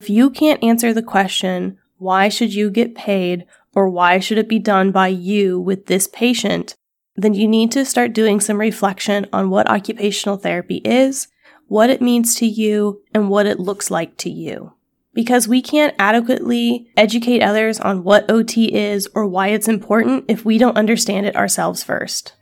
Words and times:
If 0.00 0.08
you 0.08 0.30
can't 0.30 0.64
answer 0.64 0.94
the 0.94 1.02
question, 1.02 1.76
why 1.98 2.30
should 2.30 2.54
you 2.54 2.70
get 2.70 2.94
paid 2.94 3.44
or 3.74 3.86
why 3.86 4.18
should 4.18 4.38
it 4.38 4.48
be 4.48 4.58
done 4.58 4.92
by 4.92 5.08
you 5.08 5.60
with 5.60 5.86
this 5.86 6.06
patient, 6.06 6.74
then 7.16 7.34
you 7.34 7.46
need 7.46 7.70
to 7.72 7.84
start 7.84 8.14
doing 8.14 8.40
some 8.40 8.58
reflection 8.58 9.26
on 9.30 9.50
what 9.50 9.68
occupational 9.68 10.38
therapy 10.38 10.76
is, 10.86 11.28
what 11.66 11.90
it 11.90 12.00
means 12.00 12.34
to 12.36 12.46
you, 12.46 13.02
and 13.12 13.28
what 13.28 13.44
it 13.44 13.60
looks 13.60 13.90
like 13.90 14.16
to 14.16 14.30
you. 14.30 14.72
Because 15.12 15.46
we 15.46 15.60
can't 15.60 15.94
adequately 15.98 16.90
educate 16.96 17.42
others 17.42 17.78
on 17.78 18.02
what 18.02 18.30
OT 18.30 18.74
is 18.74 19.06
or 19.14 19.26
why 19.26 19.48
it's 19.48 19.68
important 19.68 20.24
if 20.28 20.46
we 20.46 20.56
don't 20.56 20.78
understand 20.78 21.26
it 21.26 21.36
ourselves 21.36 21.84
first. 21.84 22.32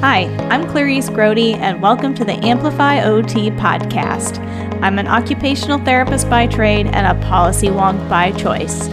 Hi, 0.00 0.26
I'm 0.48 0.68
Clarice 0.70 1.08
Grote, 1.08 1.38
and 1.38 1.82
welcome 1.82 2.14
to 2.14 2.24
the 2.24 2.34
Amplify 2.34 3.02
OT 3.02 3.50
podcast. 3.50 4.67
I'm 4.80 4.98
an 4.98 5.08
occupational 5.08 5.78
therapist 5.78 6.30
by 6.30 6.46
trade 6.46 6.86
and 6.86 7.06
a 7.06 7.26
policy 7.26 7.66
wonk 7.66 8.08
by 8.08 8.30
choice. 8.32 8.86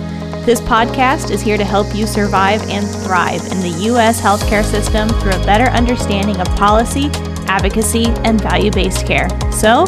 This 0.43 0.59
podcast 0.59 1.31
is 1.31 1.41
here 1.41 1.57
to 1.57 1.63
help 1.63 1.95
you 1.95 2.07
survive 2.07 2.61
and 2.69 2.87
thrive 3.03 3.41
in 3.51 3.61
the 3.61 3.75
U.S. 3.85 4.19
healthcare 4.19 4.63
system 4.63 5.09
through 5.09 5.39
a 5.39 5.45
better 5.45 5.65
understanding 5.65 6.39
of 6.41 6.47
policy, 6.55 7.09
advocacy, 7.47 8.05
and 8.23 8.41
value 8.41 8.71
based 8.71 9.05
care. 9.05 9.29
So, 9.51 9.83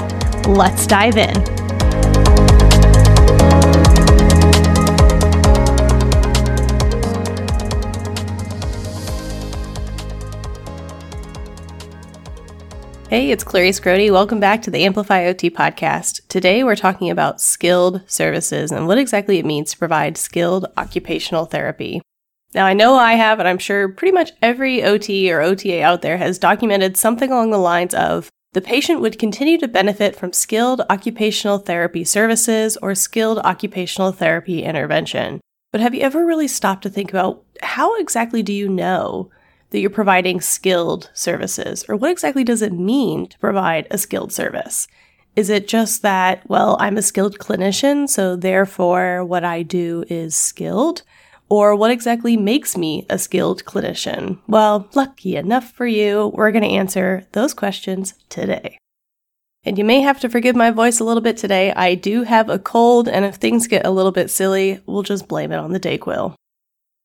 let's 0.48 0.86
dive 0.86 1.18
in. 1.18 1.67
Hey, 13.10 13.32
it's 13.32 13.46
Clarice 13.46 13.80
Grote. 13.80 14.12
Welcome 14.12 14.42
back 14.42 14.62
to 14.64 14.70
the 14.70 14.84
Amplify 14.84 15.28
OT 15.28 15.50
podcast. 15.50 16.28
Today 16.28 16.66
we're 16.66 16.76
talking 16.76 17.10
about 17.10 17.40
skilled 17.40 18.02
services 18.06 18.70
and 18.70 18.86
what 18.86 18.98
exactly 18.98 19.40
it 19.40 19.46
means 19.46 19.72
to 19.72 19.78
provide 19.78 20.18
skilled 20.18 20.66
occupational 20.76 21.46
therapy. 21.46 22.02
Now, 22.54 22.66
I 22.66 22.74
know 22.74 22.96
I 22.96 23.14
have, 23.14 23.40
and 23.40 23.48
I'm 23.48 23.60
sure 23.60 23.88
pretty 23.88 24.12
much 24.12 24.34
every 24.42 24.84
OT 24.84 25.32
or 25.32 25.40
OTA 25.40 25.84
out 25.84 26.02
there 26.02 26.18
has 26.18 26.38
documented 26.38 26.98
something 26.98 27.32
along 27.32 27.52
the 27.52 27.58
lines 27.58 27.94
of 27.94 28.30
the 28.52 28.60
patient 28.60 29.00
would 29.00 29.18
continue 29.18 29.58
to 29.60 29.70
benefit 29.70 30.18
from 30.18 30.34
skilled 30.34 30.82
occupational 30.90 31.60
therapy 31.60 32.04
services 32.04 32.76
or 32.82 32.94
skilled 32.94 33.40
occupational 33.40 34.12
therapy 34.12 34.64
intervention. 34.64 35.40
But 35.72 35.80
have 35.80 35.96
you 35.96 36.02
ever 36.02 36.26
really 36.26 36.50
stopped 36.50 36.84
to 36.84 36.90
think 36.90 37.12
about 37.12 37.42
how 37.62 37.96
exactly 38.02 38.44
do 38.44 38.52
you 38.52 38.68
know 38.68 39.30
that 39.70 39.80
you're 39.80 39.90
providing 39.90 40.42
skilled 40.42 41.10
services? 41.14 41.84
Or 41.90 41.96
what 41.96 42.12
exactly 42.12 42.44
does 42.44 42.62
it 42.62 42.74
mean 42.74 43.28
to 43.28 43.40
provide 43.40 43.88
a 43.92 43.98
skilled 43.98 44.32
service? 44.32 44.88
Is 45.36 45.50
it 45.50 45.68
just 45.68 46.02
that, 46.02 46.50
well, 46.50 46.78
I'm 46.80 46.98
a 46.98 47.02
skilled 47.02 47.38
clinician, 47.38 48.10
so 48.10 48.36
therefore 48.36 49.24
what 49.24 49.44
I 49.44 49.62
do 49.62 50.04
is 50.10 50.36
skilled? 50.36 51.04
Or 51.50 51.76
what 51.76 51.92
exactly 51.92 52.36
makes 52.36 52.76
me 52.76 53.06
a 53.10 53.20
skilled 53.20 53.64
clinician? 53.64 54.40
Well, 54.48 54.90
lucky 54.96 55.36
enough 55.36 55.72
for 55.72 55.86
you, 55.86 56.32
we're 56.34 56.52
going 56.52 56.64
to 56.64 56.70
answer 56.70 57.26
those 57.34 57.54
questions 57.54 58.16
today. 58.30 58.78
And 59.64 59.78
you 59.78 59.84
may 59.84 60.02
have 60.02 60.20
to 60.22 60.30
forgive 60.30 60.56
my 60.56 60.72
voice 60.72 61.00
a 61.00 61.04
little 61.04 61.22
bit 61.22 61.38
today. 61.38 61.72
I 61.74 61.96
do 61.96 62.24
have 62.24 62.50
a 62.50 62.60
cold, 62.60 63.08
and 63.08 63.24
if 63.24 63.36
things 63.36 63.68
get 63.68 63.86
a 63.86 63.92
little 63.92 64.12
bit 64.12 64.30
silly, 64.30 64.82
we'll 64.86 65.04
just 65.04 65.28
blame 65.28 65.52
it 65.52 65.58
on 65.58 65.72
the 65.72 65.80
Dayquil. 65.80 66.36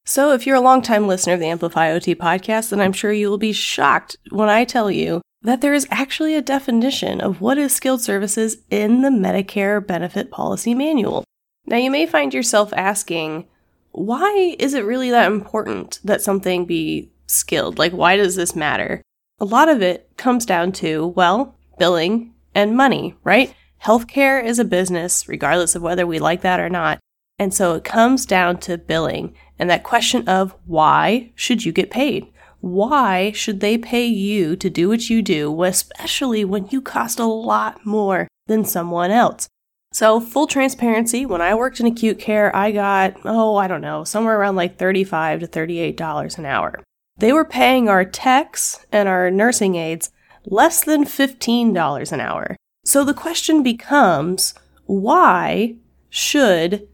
So, 0.04 0.32
if 0.32 0.46
you're 0.46 0.56
a 0.56 0.60
longtime 0.60 1.06
listener 1.06 1.34
of 1.34 1.40
the 1.40 1.46
Amplify 1.46 1.92
OT 1.92 2.16
podcast, 2.16 2.70
then 2.70 2.80
I'm 2.80 2.92
sure 2.92 3.12
you 3.12 3.30
will 3.30 3.38
be 3.38 3.52
shocked 3.52 4.16
when 4.30 4.48
I 4.48 4.64
tell 4.64 4.90
you 4.90 5.22
that 5.42 5.60
there 5.60 5.74
is 5.74 5.86
actually 5.90 6.34
a 6.34 6.42
definition 6.42 7.20
of 7.20 7.40
what 7.40 7.56
is 7.56 7.72
skilled 7.72 8.00
services 8.00 8.58
in 8.68 9.02
the 9.02 9.10
Medicare 9.10 9.84
Benefit 9.84 10.30
Policy 10.30 10.74
Manual. 10.74 11.24
Now, 11.66 11.76
you 11.76 11.90
may 11.90 12.06
find 12.06 12.34
yourself 12.34 12.72
asking, 12.72 13.46
why 13.92 14.56
is 14.58 14.74
it 14.74 14.84
really 14.84 15.10
that 15.10 15.30
important 15.30 16.00
that 16.02 16.22
something 16.22 16.66
be 16.66 17.12
skilled? 17.28 17.78
Like, 17.78 17.92
why 17.92 18.16
does 18.16 18.34
this 18.34 18.56
matter? 18.56 19.02
A 19.38 19.44
lot 19.44 19.68
of 19.68 19.82
it 19.82 20.10
comes 20.16 20.44
down 20.44 20.72
to, 20.72 21.08
well, 21.08 21.54
billing 21.78 22.34
and 22.54 22.76
money, 22.76 23.14
right? 23.22 23.54
Healthcare 23.84 24.42
is 24.44 24.58
a 24.58 24.64
business, 24.64 25.28
regardless 25.28 25.76
of 25.76 25.82
whether 25.82 26.06
we 26.06 26.18
like 26.18 26.40
that 26.40 26.60
or 26.60 26.68
not. 26.68 26.98
And 27.38 27.52
so 27.52 27.74
it 27.74 27.84
comes 27.84 28.26
down 28.26 28.58
to 28.60 28.78
billing 28.78 29.34
and 29.62 29.70
that 29.70 29.84
question 29.84 30.28
of 30.28 30.56
why 30.66 31.30
should 31.36 31.64
you 31.64 31.70
get 31.70 31.88
paid? 31.88 32.26
Why 32.58 33.30
should 33.30 33.60
they 33.60 33.78
pay 33.78 34.04
you 34.04 34.56
to 34.56 34.68
do 34.68 34.88
what 34.88 35.08
you 35.08 35.22
do, 35.22 35.62
especially 35.62 36.44
when 36.44 36.66
you 36.72 36.82
cost 36.82 37.20
a 37.20 37.26
lot 37.26 37.86
more 37.86 38.26
than 38.48 38.64
someone 38.64 39.12
else? 39.12 39.46
So, 39.92 40.18
full 40.18 40.48
transparency, 40.48 41.24
when 41.24 41.40
I 41.40 41.54
worked 41.54 41.78
in 41.78 41.86
acute 41.86 42.18
care, 42.18 42.54
I 42.56 42.72
got, 42.72 43.14
oh, 43.24 43.54
I 43.54 43.68
don't 43.68 43.82
know, 43.82 44.02
somewhere 44.02 44.36
around 44.36 44.56
like 44.56 44.78
35 44.78 45.38
to 45.38 45.46
$38 45.46 46.38
an 46.38 46.44
hour. 46.44 46.82
They 47.18 47.32
were 47.32 47.44
paying 47.44 47.88
our 47.88 48.04
techs 48.04 48.84
and 48.90 49.08
our 49.08 49.30
nursing 49.30 49.76
aides 49.76 50.10
less 50.44 50.82
than 50.82 51.04
$15 51.04 52.10
an 52.10 52.20
hour. 52.20 52.56
So 52.84 53.04
the 53.04 53.14
question 53.14 53.62
becomes 53.62 54.54
why 54.86 55.76
should 56.10 56.88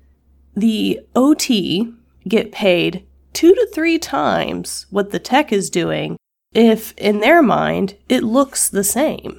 the 0.55 1.01
OT 1.17 1.95
get 2.29 2.53
paid 2.53 3.05
two 3.33 3.55
to 3.55 3.69
three 3.75 3.99
times 3.99 4.87
what 4.91 5.11
the 5.11 5.19
tech 5.19 5.53
is 5.53 5.71
doing 5.71 6.17
if, 6.53 6.93
in 6.97 7.21
their 7.21 7.43
mind, 7.43 7.97
it 8.09 8.23
looks 8.23 8.69
the 8.69 8.85
same. 8.85 9.39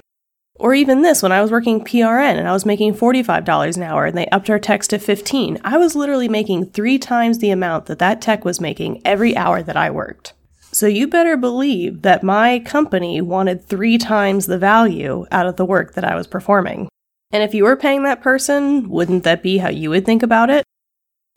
Or 0.55 0.73
even 0.73 1.01
this, 1.01 1.23
when 1.23 1.31
I 1.31 1.41
was 1.41 1.51
working 1.51 1.83
PRN 1.83 2.38
and 2.38 2.47
I 2.47 2.51
was 2.51 2.66
making 2.66 2.94
$45 2.94 3.78
an 3.78 3.83
hour 3.83 4.05
and 4.05 4.17
they 4.17 4.28
upped 4.28 4.49
our 4.49 4.59
techs 4.59 4.88
to 4.89 4.99
15, 4.99 5.59
I 5.63 5.78
was 5.78 5.95
literally 5.95 6.28
making 6.28 6.67
three 6.67 6.99
times 6.99 7.39
the 7.39 7.49
amount 7.49 7.85
that 7.85 7.99
that 7.99 8.22
tech 8.22 8.44
was 8.44 8.59
making 8.59 9.01
every 9.05 9.38
hour 9.38 9.63
that 9.63 9.78
I 9.78 9.89
worked. 9.89 10.33
So 10.72 10.85
you 10.85 11.07
better 11.07 11.38
believe 11.38 12.03
that 12.03 12.23
my 12.23 12.59
company 12.59 13.22
wanted 13.22 13.66
three 13.66 13.97
times 13.97 14.45
the 14.45 14.57
value 14.57 15.25
out 15.31 15.47
of 15.47 15.55
the 15.55 15.66
work 15.66 15.94
that 15.94 16.03
I 16.03 16.16
was 16.16 16.28
performing. 16.28 16.89
And 17.31 17.41
if 17.41 17.53
you 17.53 17.63
were 17.63 17.78
paying 17.78 18.03
that 18.03 18.22
person, 18.22 18.89
wouldn't 18.89 19.23
that 19.23 19.41
be 19.41 19.59
how 19.59 19.69
you 19.69 19.89
would 19.89 20.05
think 20.05 20.23
about 20.23 20.49
it? 20.49 20.63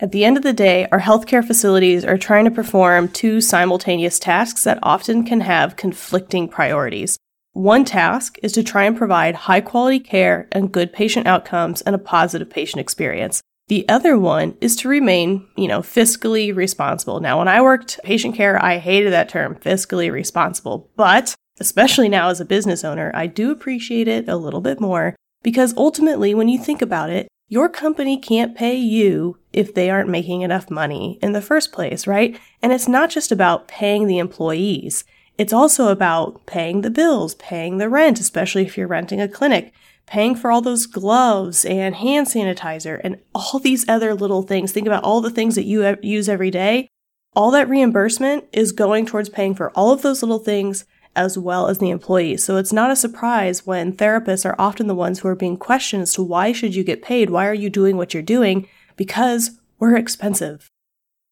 At 0.01 0.11
the 0.11 0.25
end 0.25 0.37
of 0.37 0.43
the 0.43 0.53
day, 0.53 0.89
our 0.91 1.01
healthcare 1.01 1.47
facilities 1.47 2.05
are 2.05 2.19
trying 2.19 2.45
to 2.45 2.51
perform 2.51 3.09
two 3.09 3.41
simultaneous 3.41 4.19
tasks 4.19 4.65
that 4.65 4.81
often 4.83 5.25
can 5.25 5.43
have 5.43 5.77
conflicting 5.77 6.49
priorities. 6.49 7.17
One 7.53 7.85
task 7.85 8.37
is 8.43 8.53
to 8.55 8.65
try 8.65 8.85
and 8.85 8.97
provide 8.97 9.35
high 9.35 9.61
quality 9.61 10.01
care 10.01 10.49
and 10.51 10.73
good 10.73 10.93
patient 10.93 11.27
outcomes 11.27 11.83
and 11.83 11.95
a 11.95 11.99
positive 11.99 12.51
patient 12.51 12.81
experience. 12.81 13.43
The 13.69 13.89
other 13.89 14.19
one 14.19 14.57
is 14.61 14.75
to 14.77 14.89
remain, 14.89 15.47
you 15.57 15.69
know, 15.69 15.81
fiscally 15.81 16.55
responsible. 16.55 17.21
Now, 17.21 17.39
when 17.39 17.49
I 17.49 17.63
worked 17.63 18.01
patient 18.03 18.35
care, 18.35 18.63
I 18.63 18.79
hated 18.79 19.13
that 19.13 19.29
term, 19.29 19.55
fiscally 19.57 20.11
responsible, 20.11 20.91
but 20.97 21.35
especially 21.61 22.09
now 22.09 22.29
as 22.29 22.41
a 22.41 22.45
business 22.45 22.85
owner, 22.85 23.13
I 23.15 23.29
do 23.29 23.51
appreciate 23.51 24.09
it 24.09 24.29
a 24.29 24.37
little 24.37 24.61
bit 24.61 24.81
more 24.81 25.15
because 25.43 25.75
ultimately, 25.77 26.35
when 26.35 26.49
you 26.49 26.59
think 26.59 26.83
about 26.83 27.11
it, 27.11 27.29
your 27.53 27.69
company 27.69 28.17
can't 28.17 28.57
pay 28.57 28.75
you 28.75 29.37
if 29.53 29.75
they 29.75 29.91
aren't 29.91 30.09
making 30.09 30.41
enough 30.41 30.71
money 30.71 31.19
in 31.21 31.33
the 31.33 31.43
first 31.43 31.71
place, 31.71 32.07
right? 32.07 32.41
And 32.63 32.73
it's 32.73 32.89
not 32.89 33.11
just 33.11 33.31
about 33.31 33.69
paying 33.69 34.07
the 34.07 34.17
employees. 34.17 35.05
It's 35.37 35.53
also 35.53 35.89
about 35.89 36.47
paying 36.47 36.81
the 36.81 36.89
bills, 36.89 37.35
paying 37.35 37.77
the 37.77 37.91
rent, 37.91 38.19
especially 38.21 38.63
if 38.63 38.79
you're 38.79 38.87
renting 38.87 39.21
a 39.21 39.29
clinic, 39.29 39.75
paying 40.07 40.35
for 40.35 40.51
all 40.51 40.63
those 40.63 40.87
gloves 40.87 41.67
and 41.67 41.95
hand 41.95 42.27
sanitizer 42.27 42.99
and 43.05 43.21
all 43.35 43.59
these 43.59 43.87
other 43.87 44.15
little 44.15 44.41
things. 44.41 44.73
Think 44.73 44.87
about 44.87 45.05
all 45.05 45.21
the 45.21 45.29
things 45.29 45.55
that 45.57 45.67
you 45.67 45.99
use 46.01 46.31
every 46.31 46.51
day. 46.51 46.89
All 47.37 47.51
that 47.51 47.69
reimbursement 47.69 48.45
is 48.55 48.73
going 48.73 49.05
towards 49.05 49.29
paying 49.29 49.55
for 49.55 49.71
all 49.73 49.93
of 49.93 50.01
those 50.01 50.23
little 50.23 50.39
things 50.39 50.87
as 51.15 51.37
well 51.37 51.69
as 51.69 51.79
the 51.79 51.91
employees. 51.91 52.45
So 52.45 52.57
it's 52.57 52.73
not 52.73 52.91
a 52.91 52.97
surprise 52.97 53.67
when 53.67 53.93
therapists 53.93 54.45
are 54.45 54.57
often 54.59 54.87
the 54.87 54.95
ones 54.95 55.21
who 55.21 55.29
are 55.29 55.35
being 55.35 55.57
questioned 55.57 56.03
as 56.03 56.15
to 56.15 56.23
why 56.23 56.53
should 56.53 56.75
you 56.75 56.85
get 56.85 57.03
paid? 57.03 57.31
Why 57.31 57.47
are 57.47 57.55
you 57.55 57.71
doing 57.71 57.97
what 57.97 58.15
you're 58.15 58.23
doing? 58.23 58.69
Because 58.97 59.59
we're 59.79 59.97
expensive. 59.97 60.69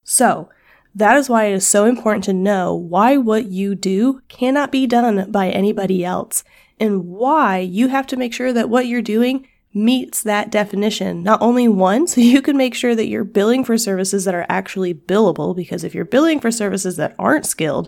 So 0.05 0.49
that 0.95 1.17
is 1.17 1.29
why 1.29 1.45
it 1.45 1.55
is 1.55 1.67
so 1.67 1.85
important 1.85 2.25
to 2.25 2.33
know 2.33 2.75
why 2.75 3.17
what 3.17 3.47
you 3.47 3.75
do 3.75 4.23
cannot 4.29 4.73
be 4.73 4.87
done 4.87 5.31
by 5.31 5.49
anybody 5.49 6.05
else 6.05 6.43
and 6.79 7.07
why 7.07 7.59
you 7.59 7.89
have 7.89 8.07
to 8.09 8.17
make 8.17 8.35
sure 8.35 8.53
that 8.53 8.69
what 8.69 8.87
you're 8.87 9.03
doing 9.03 9.47
meets 9.73 10.23
that 10.23 10.51
definition. 10.51 11.23
Not 11.23 11.41
only 11.41 11.69
one, 11.69 12.09
so 12.09 12.21
you 12.21 12.43
can 12.43 12.57
make 12.57 12.75
sure 12.75 12.97
that 12.97 13.07
you're 13.07 13.23
billing 13.23 13.65
for 13.65 13.79
services 13.79 14.25
that 14.25 14.35
are 14.35 14.47
actually 14.49 14.93
billable, 14.93 15.55
because 15.55 15.85
if 15.85 15.95
you're 15.95 16.05
billing 16.05 16.41
for 16.41 16.51
services 16.51 16.97
that 16.97 17.15
aren't 17.19 17.47
skilled, 17.47 17.87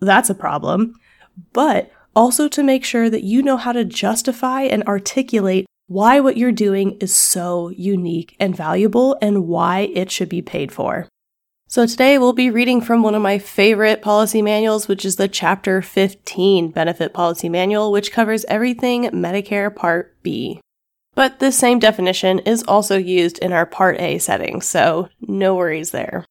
that's 0.00 0.30
a 0.30 0.34
problem 0.34 0.94
but 1.52 1.90
also 2.14 2.48
to 2.48 2.62
make 2.62 2.84
sure 2.84 3.10
that 3.10 3.24
you 3.24 3.42
know 3.42 3.56
how 3.56 3.72
to 3.72 3.84
justify 3.84 4.62
and 4.62 4.82
articulate 4.84 5.66
why 5.86 6.18
what 6.20 6.36
you're 6.36 6.52
doing 6.52 6.92
is 7.00 7.14
so 7.14 7.68
unique 7.70 8.36
and 8.40 8.56
valuable 8.56 9.18
and 9.20 9.46
why 9.46 9.80
it 9.94 10.10
should 10.10 10.28
be 10.28 10.40
paid 10.40 10.72
for. 10.72 11.08
So 11.68 11.86
today 11.86 12.18
we'll 12.18 12.32
be 12.32 12.50
reading 12.50 12.80
from 12.80 13.02
one 13.02 13.14
of 13.14 13.22
my 13.22 13.38
favorite 13.38 14.00
policy 14.00 14.40
manuals, 14.42 14.86
which 14.86 15.04
is 15.04 15.16
the 15.16 15.28
Chapter 15.28 15.82
15 15.82 16.70
Benefit 16.70 17.12
Policy 17.12 17.48
Manual, 17.48 17.90
which 17.90 18.12
covers 18.12 18.44
everything 18.46 19.04
Medicare 19.10 19.74
Part 19.74 20.14
B. 20.22 20.60
But 21.14 21.38
this 21.38 21.58
same 21.58 21.78
definition 21.78 22.40
is 22.40 22.62
also 22.62 22.96
used 22.96 23.38
in 23.38 23.52
our 23.52 23.66
Part 23.66 24.00
A 24.00 24.18
setting, 24.18 24.60
so 24.60 25.08
no 25.20 25.54
worries 25.54 25.90
there. 25.90 26.24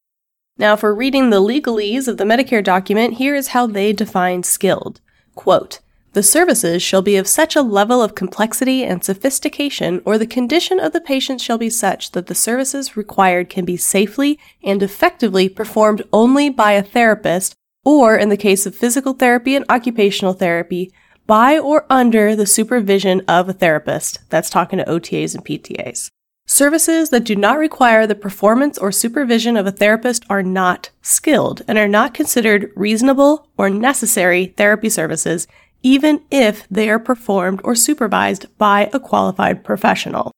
Now, 0.57 0.75
for 0.75 0.93
reading 0.93 1.29
the 1.29 1.41
legalese 1.41 2.07
of 2.07 2.17
the 2.17 2.25
Medicare 2.25 2.63
document, 2.63 3.15
here 3.15 3.35
is 3.35 3.49
how 3.49 3.65
they 3.65 3.91
define 3.91 4.43
skilled. 4.43 5.01
Quote, 5.35 5.79
the 6.13 6.21
services 6.21 6.83
shall 6.83 7.01
be 7.01 7.15
of 7.15 7.27
such 7.27 7.55
a 7.55 7.63
level 7.63 8.03
of 8.03 8.13
complexity 8.13 8.83
and 8.83 9.03
sophistication, 9.03 9.99
or 10.05 10.19
the 10.19 10.27
condition 10.27 10.79
of 10.79 10.93
the 10.93 11.01
patient 11.01 11.41
shall 11.41 11.57
be 11.57 11.71
such 11.71 12.11
that 12.11 12.27
the 12.27 12.35
services 12.35 12.95
required 12.95 13.49
can 13.49 13.65
be 13.65 13.77
safely 13.77 14.39
and 14.63 14.83
effectively 14.83 15.49
performed 15.49 16.03
only 16.13 16.51
by 16.51 16.73
a 16.73 16.83
therapist, 16.83 17.55
or 17.83 18.15
in 18.15 18.29
the 18.29 18.37
case 18.37 18.67
of 18.67 18.75
physical 18.75 19.13
therapy 19.13 19.55
and 19.55 19.65
occupational 19.69 20.33
therapy, 20.33 20.93
by 21.25 21.57
or 21.57 21.87
under 21.89 22.35
the 22.35 22.45
supervision 22.45 23.23
of 23.27 23.49
a 23.49 23.53
therapist. 23.53 24.19
That's 24.29 24.51
talking 24.51 24.77
to 24.77 24.85
OTAs 24.85 25.33
and 25.33 25.43
PTAs. 25.43 26.09
Services 26.45 27.09
that 27.09 27.23
do 27.23 27.35
not 27.35 27.57
require 27.57 28.05
the 28.05 28.15
performance 28.15 28.77
or 28.77 28.91
supervision 28.91 29.55
of 29.55 29.65
a 29.65 29.71
therapist 29.71 30.25
are 30.29 30.43
not 30.43 30.89
skilled 31.01 31.61
and 31.67 31.77
are 31.77 31.87
not 31.87 32.13
considered 32.13 32.71
reasonable 32.75 33.47
or 33.57 33.69
necessary 33.69 34.47
therapy 34.57 34.89
services, 34.89 35.47
even 35.83 36.21
if 36.29 36.67
they 36.69 36.89
are 36.89 36.99
performed 36.99 37.61
or 37.63 37.75
supervised 37.75 38.45
by 38.57 38.89
a 38.93 38.99
qualified 38.99 39.63
professional. 39.63 40.31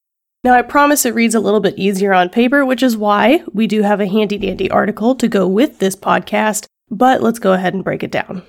Now, 0.43 0.53
I 0.53 0.61
promise 0.61 1.05
it 1.05 1.15
reads 1.15 1.33
a 1.33 1.39
little 1.39 1.59
bit 1.59 1.77
easier 1.77 2.13
on 2.13 2.29
paper, 2.29 2.63
which 2.63 2.83
is 2.83 2.95
why 2.95 3.43
we 3.51 3.65
do 3.65 3.81
have 3.81 3.99
a 3.99 4.07
handy 4.07 4.37
dandy 4.37 4.69
article 4.69 5.15
to 5.15 5.27
go 5.27 5.47
with 5.47 5.79
this 5.79 5.95
podcast, 5.95 6.67
but 6.91 7.23
let's 7.23 7.39
go 7.39 7.53
ahead 7.53 7.73
and 7.73 7.83
break 7.83 8.03
it 8.03 8.11
down. 8.11 8.43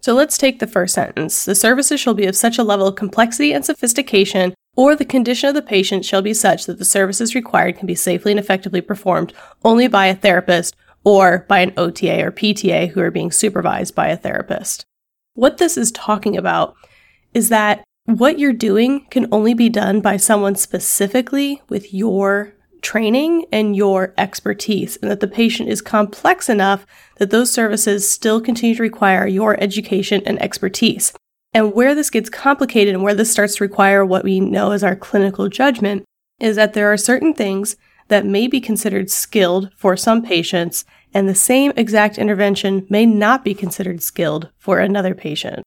So 0.00 0.14
let's 0.14 0.38
take 0.38 0.58
the 0.58 0.66
first 0.66 0.94
sentence. 0.94 1.44
The 1.44 1.54
services 1.54 2.00
shall 2.00 2.14
be 2.14 2.24
of 2.24 2.34
such 2.34 2.56
a 2.56 2.62
level 2.62 2.86
of 2.86 2.96
complexity 2.96 3.52
and 3.52 3.62
sophistication, 3.62 4.54
or 4.78 4.94
the 4.94 5.04
condition 5.04 5.48
of 5.48 5.56
the 5.56 5.60
patient 5.60 6.04
shall 6.04 6.22
be 6.22 6.32
such 6.32 6.66
that 6.66 6.78
the 6.78 6.84
services 6.84 7.34
required 7.34 7.76
can 7.76 7.84
be 7.84 7.96
safely 7.96 8.30
and 8.30 8.38
effectively 8.38 8.80
performed 8.80 9.32
only 9.64 9.88
by 9.88 10.06
a 10.06 10.14
therapist 10.14 10.76
or 11.02 11.44
by 11.48 11.58
an 11.58 11.72
OTA 11.76 12.24
or 12.24 12.30
PTA 12.30 12.90
who 12.90 13.00
are 13.00 13.10
being 13.10 13.32
supervised 13.32 13.96
by 13.96 14.06
a 14.06 14.16
therapist. 14.16 14.86
What 15.34 15.58
this 15.58 15.76
is 15.76 15.90
talking 15.90 16.36
about 16.36 16.76
is 17.34 17.48
that 17.48 17.82
what 18.04 18.38
you're 18.38 18.52
doing 18.52 19.04
can 19.10 19.26
only 19.32 19.52
be 19.52 19.68
done 19.68 20.00
by 20.00 20.16
someone 20.16 20.54
specifically 20.54 21.60
with 21.68 21.92
your 21.92 22.54
training 22.80 23.46
and 23.50 23.74
your 23.74 24.14
expertise, 24.16 24.96
and 25.02 25.10
that 25.10 25.18
the 25.18 25.26
patient 25.26 25.68
is 25.68 25.82
complex 25.82 26.48
enough 26.48 26.86
that 27.16 27.30
those 27.30 27.50
services 27.50 28.08
still 28.08 28.40
continue 28.40 28.76
to 28.76 28.82
require 28.82 29.26
your 29.26 29.60
education 29.60 30.22
and 30.24 30.40
expertise. 30.40 31.12
And 31.52 31.74
where 31.74 31.94
this 31.94 32.10
gets 32.10 32.28
complicated 32.28 32.94
and 32.94 33.02
where 33.02 33.14
this 33.14 33.32
starts 33.32 33.56
to 33.56 33.64
require 33.64 34.04
what 34.04 34.24
we 34.24 34.38
know 34.40 34.72
as 34.72 34.84
our 34.84 34.94
clinical 34.94 35.48
judgment 35.48 36.04
is 36.40 36.56
that 36.56 36.74
there 36.74 36.92
are 36.92 36.96
certain 36.96 37.34
things 37.34 37.76
that 38.08 38.26
may 38.26 38.46
be 38.46 38.60
considered 38.60 39.10
skilled 39.10 39.70
for 39.76 39.96
some 39.96 40.22
patients, 40.22 40.84
and 41.12 41.28
the 41.28 41.34
same 41.34 41.72
exact 41.76 42.18
intervention 42.18 42.86
may 42.88 43.04
not 43.06 43.44
be 43.44 43.54
considered 43.54 44.02
skilled 44.02 44.48
for 44.56 44.78
another 44.78 45.14
patient. 45.14 45.62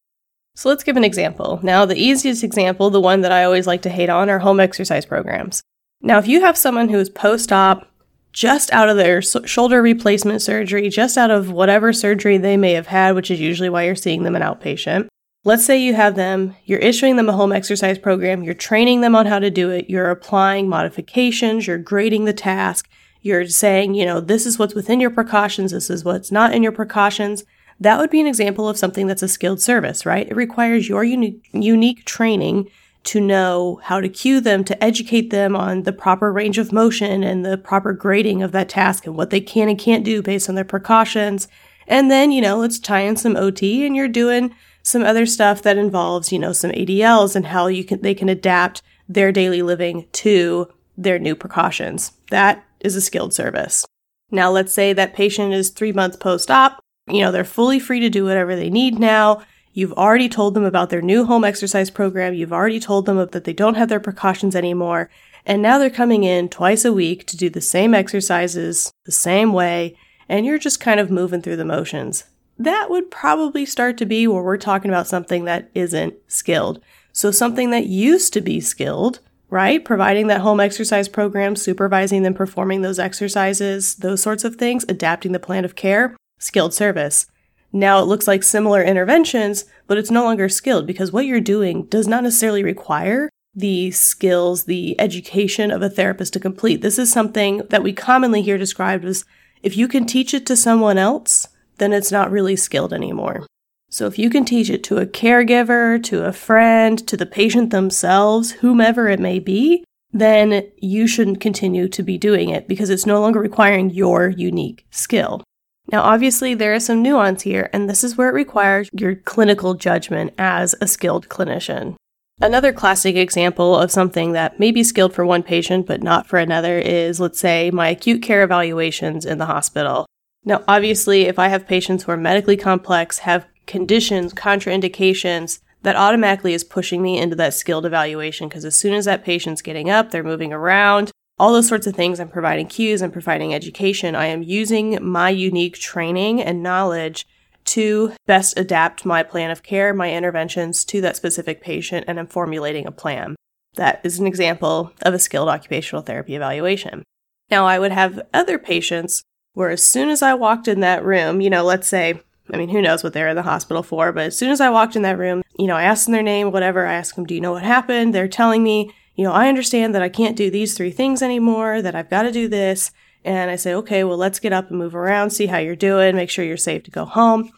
So 0.54 0.68
let's 0.68 0.84
give 0.84 0.96
an 0.96 1.04
example. 1.04 1.60
Now, 1.62 1.84
the 1.84 1.96
easiest 1.96 2.44
example, 2.44 2.90
the 2.90 3.00
one 3.00 3.22
that 3.22 3.32
I 3.32 3.44
always 3.44 3.66
like 3.66 3.82
to 3.82 3.90
hate 3.90 4.10
on, 4.10 4.28
are 4.28 4.40
home 4.40 4.60
exercise 4.60 5.06
programs. 5.06 5.62
Now, 6.00 6.18
if 6.18 6.26
you 6.26 6.40
have 6.40 6.58
someone 6.58 6.88
who 6.88 6.98
is 6.98 7.08
post 7.08 7.52
op, 7.52 7.88
just 8.32 8.72
out 8.72 8.88
of 8.88 8.96
their 8.96 9.22
shoulder 9.22 9.82
replacement 9.82 10.42
surgery, 10.42 10.88
just 10.88 11.16
out 11.16 11.30
of 11.30 11.52
whatever 11.52 11.92
surgery 11.92 12.38
they 12.38 12.56
may 12.56 12.72
have 12.72 12.86
had, 12.88 13.14
which 13.14 13.30
is 13.30 13.40
usually 13.40 13.68
why 13.68 13.84
you're 13.84 13.94
seeing 13.94 14.22
them 14.22 14.34
an 14.34 14.42
outpatient. 14.42 15.06
Let's 15.44 15.64
say 15.64 15.76
you 15.76 15.94
have 15.94 16.14
them, 16.14 16.54
you're 16.66 16.78
issuing 16.78 17.16
them 17.16 17.28
a 17.28 17.32
home 17.32 17.50
exercise 17.50 17.98
program, 17.98 18.44
you're 18.44 18.54
training 18.54 19.00
them 19.00 19.16
on 19.16 19.26
how 19.26 19.40
to 19.40 19.50
do 19.50 19.70
it, 19.70 19.90
you're 19.90 20.08
applying 20.08 20.68
modifications, 20.68 21.66
you're 21.66 21.78
grading 21.78 22.26
the 22.26 22.32
task, 22.32 22.88
you're 23.22 23.48
saying, 23.48 23.94
you 23.94 24.06
know, 24.06 24.20
this 24.20 24.46
is 24.46 24.56
what's 24.56 24.76
within 24.76 25.00
your 25.00 25.10
precautions, 25.10 25.72
this 25.72 25.90
is 25.90 26.04
what's 26.04 26.30
not 26.30 26.54
in 26.54 26.62
your 26.62 26.70
precautions. 26.70 27.42
That 27.80 27.98
would 27.98 28.10
be 28.10 28.20
an 28.20 28.28
example 28.28 28.68
of 28.68 28.78
something 28.78 29.08
that's 29.08 29.22
a 29.24 29.26
skilled 29.26 29.60
service, 29.60 30.06
right? 30.06 30.28
It 30.28 30.36
requires 30.36 30.88
your 30.88 31.02
unique, 31.02 31.48
unique 31.52 32.04
training 32.04 32.70
to 33.04 33.20
know 33.20 33.80
how 33.82 34.00
to 34.00 34.08
cue 34.08 34.40
them, 34.40 34.62
to 34.62 34.84
educate 34.84 35.30
them 35.30 35.56
on 35.56 35.82
the 35.82 35.92
proper 35.92 36.32
range 36.32 36.58
of 36.58 36.72
motion 36.72 37.24
and 37.24 37.44
the 37.44 37.58
proper 37.58 37.92
grading 37.92 38.44
of 38.44 38.52
that 38.52 38.68
task 38.68 39.06
and 39.06 39.16
what 39.16 39.30
they 39.30 39.40
can 39.40 39.68
and 39.68 39.76
can't 39.76 40.04
do 40.04 40.22
based 40.22 40.48
on 40.48 40.54
their 40.54 40.64
precautions. 40.64 41.48
And 41.88 42.12
then, 42.12 42.30
you 42.30 42.40
know, 42.40 42.58
let's 42.58 42.78
tie 42.78 43.00
in 43.00 43.16
some 43.16 43.34
OT 43.34 43.84
and 43.84 43.96
you're 43.96 44.06
doing 44.06 44.54
some 44.82 45.02
other 45.02 45.26
stuff 45.26 45.62
that 45.62 45.78
involves, 45.78 46.32
you 46.32 46.38
know, 46.38 46.52
some 46.52 46.72
ADLs 46.72 47.36
and 47.36 47.46
how 47.46 47.68
you 47.68 47.84
can, 47.84 48.00
they 48.02 48.14
can 48.14 48.28
adapt 48.28 48.82
their 49.08 49.32
daily 49.32 49.62
living 49.62 50.06
to 50.12 50.68
their 50.96 51.18
new 51.18 51.34
precautions. 51.34 52.12
That 52.30 52.64
is 52.80 52.96
a 52.96 53.00
skilled 53.00 53.32
service. 53.32 53.86
Now, 54.30 54.50
let's 54.50 54.72
say 54.72 54.92
that 54.92 55.14
patient 55.14 55.52
is 55.52 55.68
three 55.68 55.92
months 55.92 56.16
post 56.16 56.50
op. 56.50 56.80
You 57.06 57.20
know, 57.20 57.32
they're 57.32 57.44
fully 57.44 57.78
free 57.78 58.00
to 58.00 58.10
do 58.10 58.24
whatever 58.24 58.56
they 58.56 58.70
need 58.70 58.98
now. 58.98 59.42
You've 59.74 59.92
already 59.92 60.28
told 60.28 60.54
them 60.54 60.64
about 60.64 60.90
their 60.90 61.02
new 61.02 61.24
home 61.24 61.44
exercise 61.44 61.90
program. 61.90 62.34
You've 62.34 62.52
already 62.52 62.80
told 62.80 63.06
them 63.06 63.16
that 63.16 63.44
they 63.44 63.52
don't 63.52 63.76
have 63.76 63.88
their 63.88 64.00
precautions 64.00 64.54
anymore. 64.54 65.10
And 65.46 65.62
now 65.62 65.78
they're 65.78 65.90
coming 65.90 66.24
in 66.24 66.48
twice 66.48 66.84
a 66.84 66.92
week 66.92 67.26
to 67.26 67.36
do 67.36 67.50
the 67.50 67.60
same 67.60 67.94
exercises 67.94 68.92
the 69.04 69.12
same 69.12 69.52
way. 69.52 69.96
And 70.28 70.46
you're 70.46 70.58
just 70.58 70.80
kind 70.80 71.00
of 71.00 71.10
moving 71.10 71.42
through 71.42 71.56
the 71.56 71.64
motions. 71.64 72.24
That 72.62 72.90
would 72.90 73.10
probably 73.10 73.66
start 73.66 73.98
to 73.98 74.06
be 74.06 74.28
where 74.28 74.40
we're 74.40 74.56
talking 74.56 74.88
about 74.88 75.08
something 75.08 75.46
that 75.46 75.68
isn't 75.74 76.14
skilled. 76.28 76.80
So 77.10 77.32
something 77.32 77.70
that 77.70 77.86
used 77.86 78.32
to 78.34 78.40
be 78.40 78.60
skilled, 78.60 79.18
right? 79.50 79.84
Providing 79.84 80.28
that 80.28 80.42
home 80.42 80.60
exercise 80.60 81.08
program, 81.08 81.56
supervising 81.56 82.22
them 82.22 82.34
performing 82.34 82.82
those 82.82 83.00
exercises, 83.00 83.96
those 83.96 84.22
sorts 84.22 84.44
of 84.44 84.54
things, 84.56 84.84
adapting 84.88 85.32
the 85.32 85.40
plan 85.40 85.64
of 85.64 85.74
care, 85.74 86.16
skilled 86.38 86.72
service. 86.72 87.26
Now 87.72 87.98
it 87.98 88.06
looks 88.06 88.28
like 88.28 88.44
similar 88.44 88.80
interventions, 88.80 89.64
but 89.88 89.98
it's 89.98 90.10
no 90.12 90.22
longer 90.22 90.48
skilled 90.48 90.86
because 90.86 91.10
what 91.10 91.26
you're 91.26 91.40
doing 91.40 91.86
does 91.86 92.06
not 92.06 92.22
necessarily 92.22 92.62
require 92.62 93.28
the 93.56 93.90
skills, 93.90 94.66
the 94.66 94.94
education 95.00 95.72
of 95.72 95.82
a 95.82 95.90
therapist 95.90 96.32
to 96.34 96.40
complete. 96.40 96.80
This 96.80 97.00
is 97.00 97.10
something 97.10 97.62
that 97.70 97.82
we 97.82 97.92
commonly 97.92 98.40
hear 98.40 98.56
described 98.56 99.04
as 99.04 99.24
if 99.64 99.76
you 99.76 99.88
can 99.88 100.06
teach 100.06 100.32
it 100.32 100.46
to 100.46 100.54
someone 100.54 100.96
else, 100.96 101.48
then 101.82 101.92
it's 101.92 102.12
not 102.12 102.30
really 102.30 102.54
skilled 102.54 102.92
anymore. 102.92 103.44
So 103.90 104.06
if 104.06 104.18
you 104.18 104.30
can 104.30 104.44
teach 104.44 104.70
it 104.70 104.84
to 104.84 104.98
a 104.98 105.06
caregiver, 105.06 106.02
to 106.04 106.24
a 106.24 106.32
friend, 106.32 107.04
to 107.08 107.16
the 107.16 107.26
patient 107.26 107.70
themselves, 107.70 108.52
whomever 108.52 109.08
it 109.08 109.18
may 109.18 109.40
be, 109.40 109.84
then 110.12 110.66
you 110.78 111.08
shouldn't 111.08 111.40
continue 111.40 111.88
to 111.88 112.02
be 112.02 112.16
doing 112.16 112.50
it 112.50 112.68
because 112.68 112.88
it's 112.88 113.04
no 113.04 113.20
longer 113.20 113.40
requiring 113.40 113.90
your 113.90 114.28
unique 114.28 114.86
skill. 114.90 115.42
Now, 115.90 116.02
obviously, 116.02 116.54
there 116.54 116.72
is 116.72 116.86
some 116.86 117.02
nuance 117.02 117.42
here, 117.42 117.68
and 117.72 117.90
this 117.90 118.04
is 118.04 118.16
where 118.16 118.28
it 118.28 118.34
requires 118.34 118.88
your 118.92 119.16
clinical 119.16 119.74
judgment 119.74 120.32
as 120.38 120.76
a 120.80 120.86
skilled 120.86 121.28
clinician. 121.28 121.96
Another 122.40 122.72
classic 122.72 123.16
example 123.16 123.76
of 123.76 123.90
something 123.90 124.32
that 124.32 124.60
may 124.60 124.70
be 124.70 124.84
skilled 124.84 125.12
for 125.12 125.26
one 125.26 125.42
patient 125.42 125.86
but 125.86 126.02
not 126.02 126.28
for 126.28 126.38
another 126.38 126.78
is, 126.78 127.20
let's 127.20 127.40
say, 127.40 127.70
my 127.70 127.88
acute 127.88 128.22
care 128.22 128.42
evaluations 128.42 129.26
in 129.26 129.38
the 129.38 129.46
hospital. 129.46 130.06
Now, 130.44 130.64
obviously, 130.66 131.22
if 131.22 131.38
I 131.38 131.48
have 131.48 131.66
patients 131.66 132.04
who 132.04 132.12
are 132.12 132.16
medically 132.16 132.56
complex, 132.56 133.18
have 133.18 133.46
conditions, 133.66 134.34
contraindications, 134.34 135.60
that 135.82 135.96
automatically 135.96 136.54
is 136.54 136.64
pushing 136.64 137.02
me 137.02 137.18
into 137.18 137.36
that 137.36 137.54
skilled 137.54 137.86
evaluation 137.86 138.48
because 138.48 138.64
as 138.64 138.76
soon 138.76 138.94
as 138.94 139.04
that 139.04 139.24
patient's 139.24 139.62
getting 139.62 139.90
up, 139.90 140.10
they're 140.10 140.22
moving 140.22 140.52
around, 140.52 141.10
all 141.38 141.52
those 141.52 141.68
sorts 141.68 141.86
of 141.86 141.94
things. 141.94 142.20
I'm 142.20 142.28
providing 142.28 142.66
cues, 142.66 143.02
I'm 143.02 143.10
providing 143.10 143.54
education. 143.54 144.14
I 144.14 144.26
am 144.26 144.42
using 144.42 144.98
my 145.04 145.30
unique 145.30 145.78
training 145.78 146.40
and 146.40 146.62
knowledge 146.62 147.26
to 147.64 148.12
best 148.26 148.58
adapt 148.58 149.04
my 149.04 149.22
plan 149.22 149.50
of 149.50 149.62
care, 149.62 149.94
my 149.94 150.12
interventions 150.12 150.84
to 150.86 151.00
that 151.00 151.16
specific 151.16 151.60
patient, 151.60 152.04
and 152.08 152.18
I'm 152.18 152.26
formulating 152.26 152.86
a 152.86 152.92
plan. 152.92 153.36
That 153.74 154.00
is 154.04 154.18
an 154.18 154.26
example 154.26 154.92
of 155.02 155.14
a 155.14 155.18
skilled 155.18 155.48
occupational 155.48 156.02
therapy 156.02 156.34
evaluation. 156.34 157.04
Now, 157.50 157.66
I 157.66 157.78
would 157.78 157.92
have 157.92 158.20
other 158.34 158.58
patients 158.58 159.22
where 159.54 159.70
as 159.70 159.82
soon 159.82 160.08
as 160.08 160.22
I 160.22 160.34
walked 160.34 160.68
in 160.68 160.80
that 160.80 161.04
room, 161.04 161.40
you 161.40 161.50
know, 161.50 161.64
let's 161.64 161.88
say, 161.88 162.20
I 162.52 162.56
mean, 162.56 162.68
who 162.68 162.82
knows 162.82 163.04
what 163.04 163.12
they're 163.12 163.28
in 163.28 163.36
the 163.36 163.42
hospital 163.42 163.82
for, 163.82 164.12
but 164.12 164.26
as 164.26 164.38
soon 164.38 164.50
as 164.50 164.60
I 164.60 164.70
walked 164.70 164.96
in 164.96 165.02
that 165.02 165.18
room, 165.18 165.42
you 165.58 165.66
know, 165.66 165.76
I 165.76 165.84
asked 165.84 166.06
them 166.06 166.12
their 166.12 166.22
name, 166.22 166.50
whatever, 166.50 166.86
I 166.86 166.94
asked 166.94 167.16
them, 167.16 167.24
do 167.24 167.34
you 167.34 167.40
know 167.40 167.52
what 167.52 167.62
happened? 167.62 168.14
They're 168.14 168.28
telling 168.28 168.62
me, 168.62 168.92
you 169.14 169.24
know, 169.24 169.32
I 169.32 169.48
understand 169.48 169.94
that 169.94 170.02
I 170.02 170.08
can't 170.08 170.36
do 170.36 170.50
these 170.50 170.74
three 170.74 170.90
things 170.90 171.22
anymore, 171.22 171.82
that 171.82 171.94
I've 171.94 172.10
got 172.10 172.22
to 172.22 172.32
do 172.32 172.48
this. 172.48 172.90
And 173.24 173.50
I 173.50 173.56
say, 173.56 173.72
okay, 173.74 174.02
well, 174.02 174.16
let's 174.16 174.40
get 174.40 174.52
up 174.52 174.70
and 174.70 174.78
move 174.78 174.96
around, 174.96 175.30
see 175.30 175.46
how 175.46 175.58
you're 175.58 175.76
doing, 175.76 176.16
make 176.16 176.30
sure 176.30 176.44
you're 176.44 176.56
safe 176.56 176.82
to 176.84 176.90
go 176.90 177.04
home. 177.04 177.50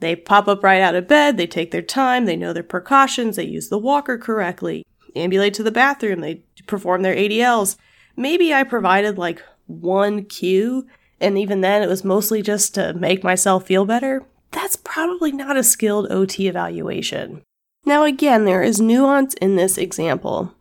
They 0.00 0.14
pop 0.14 0.46
up 0.46 0.62
right 0.62 0.80
out 0.80 0.94
of 0.94 1.08
bed, 1.08 1.36
they 1.36 1.46
take 1.46 1.72
their 1.72 1.82
time, 1.82 2.24
they 2.24 2.36
know 2.36 2.52
their 2.52 2.62
precautions, 2.62 3.34
they 3.34 3.44
use 3.44 3.68
the 3.68 3.78
walker 3.78 4.16
correctly, 4.16 4.86
ambulate 5.16 5.54
to 5.54 5.64
the 5.64 5.72
bathroom, 5.72 6.20
they 6.20 6.44
perform 6.68 7.02
their 7.02 7.16
ADLs. 7.16 7.76
Maybe 8.16 8.54
I 8.54 8.62
provided 8.62 9.18
like 9.18 9.42
one 9.66 10.24
cue, 10.24 10.86
and 11.20 11.38
even 11.38 11.60
then 11.60 11.82
it 11.82 11.88
was 11.88 12.04
mostly 12.04 12.42
just 12.42 12.74
to 12.74 12.94
make 12.94 13.24
myself 13.24 13.66
feel 13.66 13.84
better. 13.84 14.24
That's 14.50 14.76
probably 14.76 15.32
not 15.32 15.56
a 15.56 15.62
skilled 15.62 16.10
OT 16.10 16.48
evaluation. 16.48 17.42
Now, 17.84 18.04
again, 18.04 18.44
there 18.44 18.62
is 18.62 18.80
nuance 18.80 19.34
in 19.34 19.56
this 19.56 19.78
example. 19.78 20.54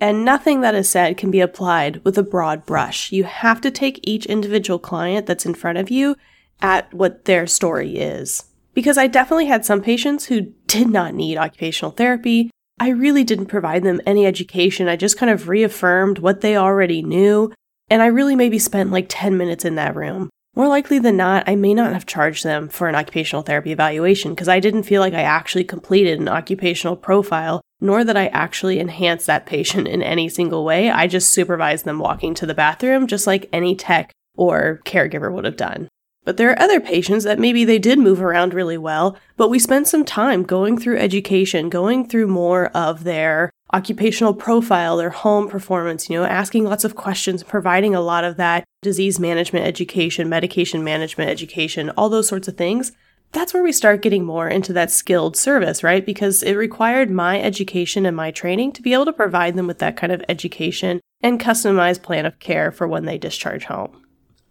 And 0.00 0.24
nothing 0.24 0.62
that 0.62 0.74
is 0.74 0.88
said 0.88 1.18
can 1.18 1.30
be 1.30 1.40
applied 1.40 2.02
with 2.04 2.16
a 2.16 2.22
broad 2.22 2.64
brush. 2.64 3.12
You 3.12 3.24
have 3.24 3.60
to 3.60 3.70
take 3.70 4.00
each 4.02 4.26
individual 4.26 4.78
client 4.78 5.26
that's 5.26 5.44
in 5.44 5.54
front 5.54 5.78
of 5.78 5.90
you 5.90 6.16
at 6.62 6.92
what 6.94 7.26
their 7.26 7.46
story 7.46 7.98
is. 7.98 8.44
Because 8.72 8.96
I 8.96 9.08
definitely 9.08 9.46
had 9.46 9.64
some 9.64 9.82
patients 9.82 10.26
who 10.26 10.52
did 10.66 10.88
not 10.88 11.14
need 11.14 11.36
occupational 11.36 11.90
therapy. 11.90 12.50
I 12.78 12.88
really 12.88 13.24
didn't 13.24 13.46
provide 13.46 13.82
them 13.82 14.00
any 14.06 14.24
education. 14.24 14.88
I 14.88 14.96
just 14.96 15.18
kind 15.18 15.30
of 15.30 15.48
reaffirmed 15.48 16.18
what 16.18 16.40
they 16.40 16.56
already 16.56 17.02
knew. 17.02 17.52
And 17.90 18.00
I 18.02 18.06
really 18.06 18.36
maybe 18.36 18.58
spent 18.58 18.92
like 18.92 19.06
10 19.08 19.36
minutes 19.36 19.64
in 19.64 19.74
that 19.74 19.96
room. 19.96 20.30
More 20.56 20.68
likely 20.68 20.98
than 20.98 21.16
not, 21.16 21.48
I 21.48 21.54
may 21.54 21.74
not 21.74 21.92
have 21.92 22.06
charged 22.06 22.44
them 22.44 22.68
for 22.68 22.88
an 22.88 22.94
occupational 22.94 23.42
therapy 23.42 23.72
evaluation 23.72 24.32
because 24.32 24.48
I 24.48 24.60
didn't 24.60 24.82
feel 24.82 25.00
like 25.00 25.14
I 25.14 25.22
actually 25.22 25.64
completed 25.64 26.18
an 26.18 26.28
occupational 26.28 26.96
profile, 26.96 27.60
nor 27.80 28.04
that 28.04 28.16
I 28.16 28.26
actually 28.28 28.78
enhanced 28.78 29.26
that 29.26 29.46
patient 29.46 29.86
in 29.86 30.02
any 30.02 30.28
single 30.28 30.64
way. 30.64 30.90
I 30.90 31.06
just 31.06 31.30
supervised 31.30 31.84
them 31.84 31.98
walking 31.98 32.34
to 32.34 32.46
the 32.46 32.54
bathroom 32.54 33.06
just 33.06 33.26
like 33.26 33.48
any 33.52 33.76
tech 33.76 34.12
or 34.36 34.80
caregiver 34.84 35.32
would 35.32 35.44
have 35.44 35.56
done. 35.56 35.88
But 36.24 36.36
there 36.36 36.50
are 36.50 36.60
other 36.60 36.80
patients 36.80 37.24
that 37.24 37.38
maybe 37.38 37.64
they 37.64 37.78
did 37.78 37.98
move 37.98 38.20
around 38.20 38.52
really 38.52 38.76
well, 38.76 39.16
but 39.36 39.48
we 39.48 39.58
spent 39.58 39.88
some 39.88 40.04
time 40.04 40.42
going 40.42 40.76
through 40.76 40.98
education, 40.98 41.70
going 41.70 42.06
through 42.06 42.26
more 42.26 42.66
of 42.68 43.04
their 43.04 43.50
occupational 43.72 44.34
profile, 44.34 44.96
their 44.96 45.10
home 45.10 45.48
performance, 45.48 46.08
you 46.08 46.16
know, 46.16 46.24
asking 46.24 46.64
lots 46.64 46.84
of 46.84 46.96
questions, 46.96 47.42
providing 47.42 47.94
a 47.94 48.00
lot 48.00 48.24
of 48.24 48.36
that 48.36 48.64
disease 48.82 49.20
management 49.20 49.66
education, 49.66 50.28
medication 50.28 50.82
management 50.82 51.30
education, 51.30 51.90
all 51.90 52.08
those 52.08 52.28
sorts 52.28 52.48
of 52.48 52.56
things. 52.56 52.92
That's 53.32 53.54
where 53.54 53.62
we 53.62 53.70
start 53.72 54.02
getting 54.02 54.24
more 54.24 54.48
into 54.48 54.72
that 54.72 54.90
skilled 54.90 55.36
service, 55.36 55.84
right? 55.84 56.04
Because 56.04 56.42
it 56.42 56.54
required 56.54 57.10
my 57.10 57.40
education 57.40 58.04
and 58.04 58.16
my 58.16 58.32
training 58.32 58.72
to 58.72 58.82
be 58.82 58.92
able 58.92 59.04
to 59.04 59.12
provide 59.12 59.54
them 59.54 59.68
with 59.68 59.78
that 59.78 59.96
kind 59.96 60.12
of 60.12 60.24
education 60.28 61.00
and 61.22 61.38
customized 61.38 62.02
plan 62.02 62.26
of 62.26 62.40
care 62.40 62.72
for 62.72 62.88
when 62.88 63.04
they 63.04 63.18
discharge 63.18 63.64
home. 63.66 64.04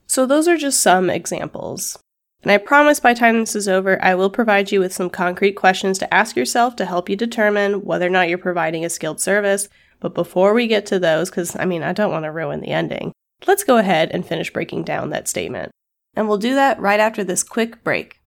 So 0.08 0.26
those 0.26 0.48
are 0.48 0.58
just 0.58 0.80
some 0.82 1.10
examples. 1.10 1.98
And 2.42 2.52
I 2.52 2.58
promise 2.58 3.00
by 3.00 3.14
time 3.14 3.40
this 3.40 3.56
is 3.56 3.68
over, 3.68 4.02
I 4.02 4.16
will 4.16 4.30
provide 4.30 4.72
you 4.72 4.80
with 4.80 4.94
some 4.94 5.10
concrete 5.10 5.54
questions 5.54 5.98
to 6.00 6.14
ask 6.14 6.36
yourself 6.36 6.76
to 6.78 6.86
help 6.86 7.10
you 7.10 7.16
determine 7.16 7.84
whether 7.84 8.08
or 8.08 8.12
not 8.12 8.30
you're 8.30 8.38
providing 8.38 8.86
a 8.86 8.90
skilled 8.90 9.20
service. 9.20 9.68
But 10.00 10.14
before 10.14 10.54
we 10.54 10.68
get 10.68 10.86
to 10.88 11.00
those, 11.00 11.30
because 11.30 11.56
I 11.58 11.66
mean, 11.66 11.84
I 11.84 11.92
don't 11.92 12.12
want 12.12 12.24
to 12.24 12.32
ruin 12.32 12.62
the 12.62 12.70
ending, 12.70 13.12
let's 13.46 13.66
go 13.66 13.78
ahead 13.78 14.12
and 14.12 14.26
finish 14.26 14.54
breaking 14.54 14.84
down 14.84 15.10
that 15.10 15.28
statement. 15.28 15.72
And 16.16 16.28
we'll 16.28 16.38
do 16.38 16.56
that 16.56 16.80
right 16.80 17.00
after 17.00 17.24
this 17.24 17.44
quick 17.44 17.84
break. 17.84 18.20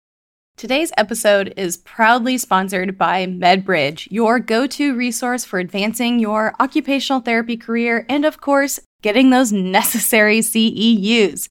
Today's 0.58 0.92
episode 0.98 1.54
is 1.56 1.78
proudly 1.78 2.38
sponsored 2.38 2.98
by 2.98 3.26
MedBridge, 3.26 4.08
your 4.12 4.40
go 4.40 4.68
to 4.68 4.96
resource 4.96 5.46
for 5.46 5.58
advancing 5.58 6.20
your 6.20 6.54
occupational 6.60 7.22
therapy 7.22 7.58
career 7.58 8.06
and, 8.10 8.26
of 8.26 8.42
course, 8.42 8.80
getting 9.02 9.30
those 9.30 9.52
necessary 9.54 10.40
CEUs. 10.40 11.48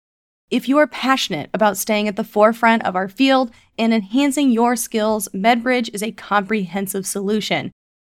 If 0.51 0.69
you 0.69 0.79
are 0.79 0.89
passionate 0.89 1.49
about 1.55 1.77
staying 1.77 2.09
at 2.09 2.17
the 2.17 2.25
forefront 2.25 2.85
of 2.85 2.97
our 2.97 3.09
field 3.09 3.53
and 3.79 3.95
enhancing 3.95 4.51
your 4.51 4.75
skills, 4.75 5.29
MedBridge 5.33 5.91
is 5.95 6.03
a 6.03 6.11
comprehensive 6.11 7.07
solution. 7.07 7.71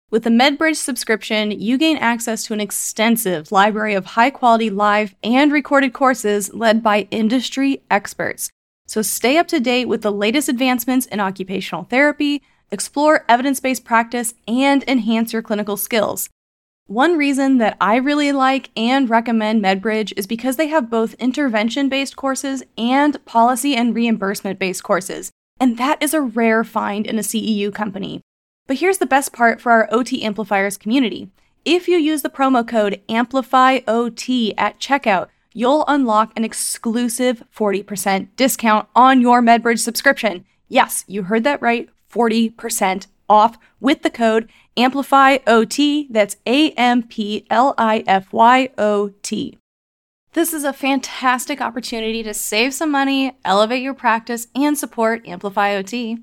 With 0.09 0.23
the 0.23 0.29
MedBridge 0.29 0.77
subscription, 0.77 1.51
you 1.51 1.77
gain 1.77 1.97
access 1.97 2.45
to 2.45 2.53
an 2.53 2.61
extensive 2.61 3.51
library 3.51 3.93
of 3.93 4.05
high 4.05 4.29
quality 4.29 4.69
live 4.69 5.15
and 5.21 5.51
recorded 5.51 5.91
courses 5.91 6.53
led 6.53 6.81
by 6.81 7.09
industry 7.11 7.81
experts. 7.91 8.49
So 8.87 9.01
stay 9.01 9.37
up 9.37 9.49
to 9.49 9.59
date 9.59 9.89
with 9.89 10.01
the 10.01 10.11
latest 10.11 10.47
advancements 10.47 11.07
in 11.07 11.19
occupational 11.19 11.83
therapy, 11.83 12.41
explore 12.71 13.25
evidence 13.27 13.59
based 13.59 13.83
practice, 13.83 14.33
and 14.47 14.81
enhance 14.87 15.33
your 15.33 15.41
clinical 15.41 15.75
skills. 15.75 16.29
One 16.89 17.19
reason 17.19 17.59
that 17.59 17.77
I 17.79 17.97
really 17.97 18.31
like 18.31 18.71
and 18.75 19.07
recommend 19.07 19.61
MedBridge 19.63 20.11
is 20.17 20.25
because 20.25 20.55
they 20.55 20.69
have 20.69 20.89
both 20.89 21.13
intervention 21.19 21.87
based 21.87 22.15
courses 22.15 22.63
and 22.79 23.23
policy 23.25 23.75
and 23.75 23.93
reimbursement 23.93 24.57
based 24.57 24.81
courses. 24.81 25.29
And 25.59 25.77
that 25.77 26.01
is 26.01 26.15
a 26.15 26.21
rare 26.21 26.63
find 26.63 27.05
in 27.05 27.19
a 27.19 27.21
CEU 27.21 27.71
company. 27.71 28.21
But 28.65 28.77
here's 28.77 28.97
the 28.97 29.05
best 29.05 29.33
part 29.33 29.61
for 29.61 29.71
our 29.71 29.87
OT 29.91 30.23
Amplifiers 30.23 30.77
community. 30.77 31.29
If 31.63 31.87
you 31.87 31.97
use 31.97 32.23
the 32.23 32.27
promo 32.27 32.67
code 32.67 32.99
AMPLIFYOT 33.07 34.55
at 34.57 34.79
checkout, 34.79 35.27
you'll 35.53 35.85
unlock 35.87 36.33
an 36.35 36.43
exclusive 36.43 37.43
40% 37.55 38.29
discount 38.35 38.87
on 38.95 39.21
your 39.21 39.43
MedBridge 39.43 39.77
subscription. 39.77 40.43
Yes, 40.67 41.05
you 41.05 41.21
heard 41.21 41.43
that 41.43 41.61
right 41.61 41.87
40% 42.11 43.05
off 43.29 43.59
with 43.79 44.01
the 44.01 44.09
code 44.09 44.49
Amplify 44.79 45.39
OT. 45.45 46.07
That's 46.09 46.37
A 46.47 46.71
M 46.71 47.03
P 47.03 47.45
L 47.49 47.73
I 47.77 48.03
F 48.07 48.31
Y 48.31 48.69
O 48.77 49.11
T. 49.21 49.57
This 50.33 50.53
is 50.53 50.63
a 50.63 50.71
fantastic 50.71 51.59
opportunity 51.59 52.23
to 52.23 52.33
save 52.33 52.73
some 52.73 52.89
money, 52.89 53.37
elevate 53.43 53.81
your 53.81 53.93
practice, 53.93 54.47
and 54.55 54.77
support 54.77 55.27
Amplify 55.27 55.75
OT. 55.75 56.19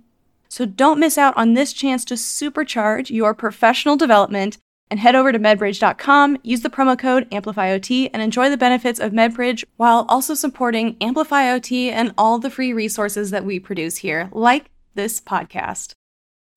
So 0.48 0.64
don't 0.64 1.00
miss 1.00 1.18
out 1.18 1.36
on 1.36 1.52
this 1.52 1.72
chance 1.72 2.04
to 2.06 2.14
supercharge 2.14 3.10
your 3.10 3.34
professional 3.34 3.96
development 3.96 4.56
and 4.90 5.00
head 5.00 5.16
over 5.16 5.32
to 5.32 5.38
medbridge.com, 5.38 6.38
use 6.42 6.60
the 6.60 6.70
promo 6.70 6.98
code 6.98 7.28
AmplifyOT, 7.30 8.10
and 8.12 8.22
enjoy 8.22 8.48
the 8.48 8.56
benefits 8.56 9.00
of 9.00 9.12
MedBridge 9.12 9.64
while 9.76 10.06
also 10.08 10.32
supporting 10.32 10.96
Amplify 11.00 11.50
OT 11.50 11.90
and 11.90 12.14
all 12.16 12.38
the 12.38 12.50
free 12.50 12.72
resources 12.72 13.32
that 13.32 13.44
we 13.44 13.58
produce 13.58 13.98
here, 13.98 14.30
like 14.32 14.70
this 14.94 15.20
podcast. 15.20 15.92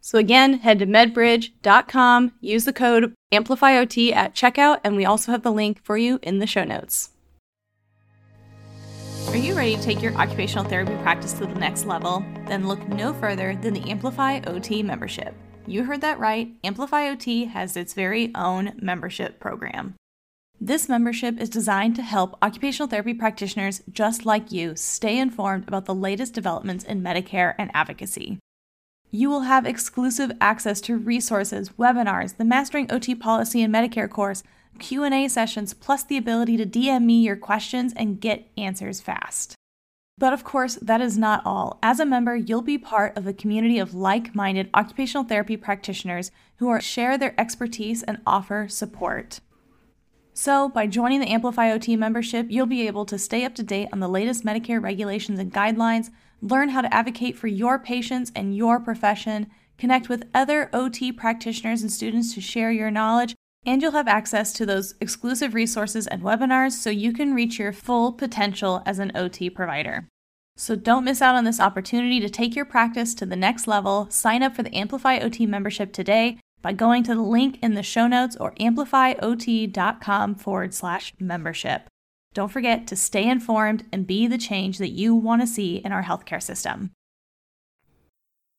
So 0.09 0.17
again, 0.17 0.55
head 0.61 0.79
to 0.79 0.87
medbridge.com, 0.87 2.31
use 2.41 2.65
the 2.65 2.73
code 2.73 3.13
AmplifyOT 3.31 4.11
at 4.11 4.33
checkout, 4.33 4.79
and 4.83 4.95
we 4.95 5.05
also 5.05 5.31
have 5.31 5.43
the 5.43 5.51
link 5.51 5.83
for 5.83 5.99
you 5.99 6.17
in 6.23 6.39
the 6.39 6.47
show 6.47 6.63
notes. 6.63 7.11
Are 9.27 9.37
you 9.37 9.53
ready 9.53 9.75
to 9.75 9.81
take 9.83 10.01
your 10.01 10.15
occupational 10.15 10.65
therapy 10.65 10.95
practice 11.03 11.33
to 11.33 11.45
the 11.45 11.53
next 11.53 11.85
level? 11.85 12.25
Then 12.47 12.67
look 12.67 12.87
no 12.87 13.13
further 13.13 13.55
than 13.61 13.75
the 13.75 13.87
Amplify 13.87 14.39
OT 14.47 14.81
membership. 14.81 15.35
You 15.67 15.83
heard 15.83 16.01
that 16.01 16.17
right. 16.17 16.55
Amplify 16.63 17.09
OT 17.09 17.45
has 17.45 17.77
its 17.77 17.93
very 17.93 18.31
own 18.33 18.73
membership 18.81 19.39
program. 19.39 19.93
This 20.59 20.89
membership 20.89 21.39
is 21.39 21.49
designed 21.49 21.95
to 21.97 22.01
help 22.01 22.35
occupational 22.41 22.89
therapy 22.89 23.13
practitioners 23.13 23.83
just 23.91 24.25
like 24.25 24.51
you 24.51 24.75
stay 24.75 25.19
informed 25.19 25.67
about 25.67 25.85
the 25.85 25.93
latest 25.93 26.33
developments 26.33 26.83
in 26.83 27.03
Medicare 27.03 27.53
and 27.59 27.69
advocacy. 27.75 28.39
You 29.11 29.29
will 29.29 29.41
have 29.41 29.65
exclusive 29.65 30.31
access 30.39 30.79
to 30.81 30.97
resources, 30.97 31.69
webinars, 31.79 32.37
the 32.37 32.45
Mastering 32.45 32.91
OT 32.91 33.15
Policy 33.15 33.63
and 33.63 33.73
Medicare 33.73 34.09
course, 34.09 34.43
Q&A 34.77 35.27
sessions, 35.27 35.73
plus 35.73 36.03
the 36.03 36.17
ability 36.17 36.57
to 36.57 36.65
DM 36.65 37.05
me 37.05 37.23
your 37.23 37.35
questions 37.35 37.91
and 37.95 38.21
get 38.21 38.49
answers 38.55 39.01
fast. 39.01 39.55
But 40.19 40.33
of 40.33 40.43
course, 40.43 40.75
that 40.75 41.01
is 41.01 41.17
not 41.17 41.41
all. 41.43 41.79
As 41.81 41.99
a 41.99 42.05
member, 42.05 42.35
you'll 42.35 42.61
be 42.61 42.77
part 42.77 43.17
of 43.17 43.25
a 43.25 43.33
community 43.33 43.79
of 43.79 43.95
like-minded 43.95 44.69
occupational 44.73 45.23
therapy 45.23 45.57
practitioners 45.57 46.29
who 46.57 46.69
are 46.69 46.81
share 46.81 47.17
their 47.17 47.39
expertise 47.39 48.03
and 48.03 48.19
offer 48.27 48.67
support. 48.69 49.39
So, 50.33 50.69
by 50.69 50.87
joining 50.87 51.19
the 51.19 51.31
Amplify 51.31 51.71
OT 51.71 51.95
membership, 51.95 52.45
you'll 52.49 52.65
be 52.65 52.85
able 52.85 53.05
to 53.05 53.17
stay 53.17 53.43
up 53.43 53.55
to 53.55 53.63
date 53.63 53.89
on 53.91 54.01
the 54.01 54.07
latest 54.07 54.45
Medicare 54.45 54.81
regulations 54.81 55.39
and 55.39 55.51
guidelines 55.51 56.11
learn 56.41 56.69
how 56.69 56.81
to 56.81 56.93
advocate 56.93 57.37
for 57.37 57.47
your 57.47 57.79
patients 57.79 58.31
and 58.35 58.55
your 58.55 58.79
profession, 58.79 59.47
connect 59.77 60.09
with 60.09 60.27
other 60.33 60.69
OT 60.73 61.11
practitioners 61.11 61.81
and 61.81 61.91
students 61.91 62.33
to 62.33 62.41
share 62.41 62.71
your 62.71 62.91
knowledge, 62.91 63.35
and 63.65 63.81
you'll 63.81 63.91
have 63.91 64.07
access 64.07 64.53
to 64.53 64.65
those 64.65 64.95
exclusive 65.01 65.53
resources 65.53 66.07
and 66.07 66.21
webinars 66.21 66.71
so 66.71 66.89
you 66.89 67.13
can 67.13 67.33
reach 67.33 67.59
your 67.59 67.73
full 67.73 68.11
potential 68.13 68.81
as 68.85 68.99
an 68.99 69.11
OT 69.15 69.49
provider. 69.49 70.07
So 70.55 70.75
don't 70.75 71.05
miss 71.05 71.21
out 71.21 71.35
on 71.35 71.45
this 71.45 71.59
opportunity 71.59 72.19
to 72.19 72.29
take 72.29 72.55
your 72.55 72.65
practice 72.65 73.13
to 73.15 73.25
the 73.25 73.35
next 73.35 73.67
level. 73.67 74.07
Sign 74.09 74.43
up 74.43 74.55
for 74.55 74.63
the 74.63 74.75
Amplify 74.75 75.17
OT 75.19 75.45
membership 75.45 75.93
today 75.93 76.37
by 76.61 76.73
going 76.73 77.03
to 77.03 77.15
the 77.15 77.21
link 77.21 77.57
in 77.61 77.75
the 77.75 77.83
show 77.83 78.07
notes 78.07 78.35
or 78.37 78.53
amplifyot.com 78.55 80.35
forward 80.35 80.73
slash 80.73 81.13
membership. 81.19 81.87
Don't 82.39 82.47
forget 82.47 82.87
to 82.87 82.95
stay 82.95 83.27
informed 83.27 83.83
and 83.91 84.07
be 84.07 84.25
the 84.25 84.37
change 84.37 84.77
that 84.77 84.91
you 84.91 85.13
want 85.13 85.41
to 85.41 85.45
see 85.45 85.81
in 85.83 85.91
our 85.91 86.03
healthcare 86.03 86.41
system. 86.41 86.91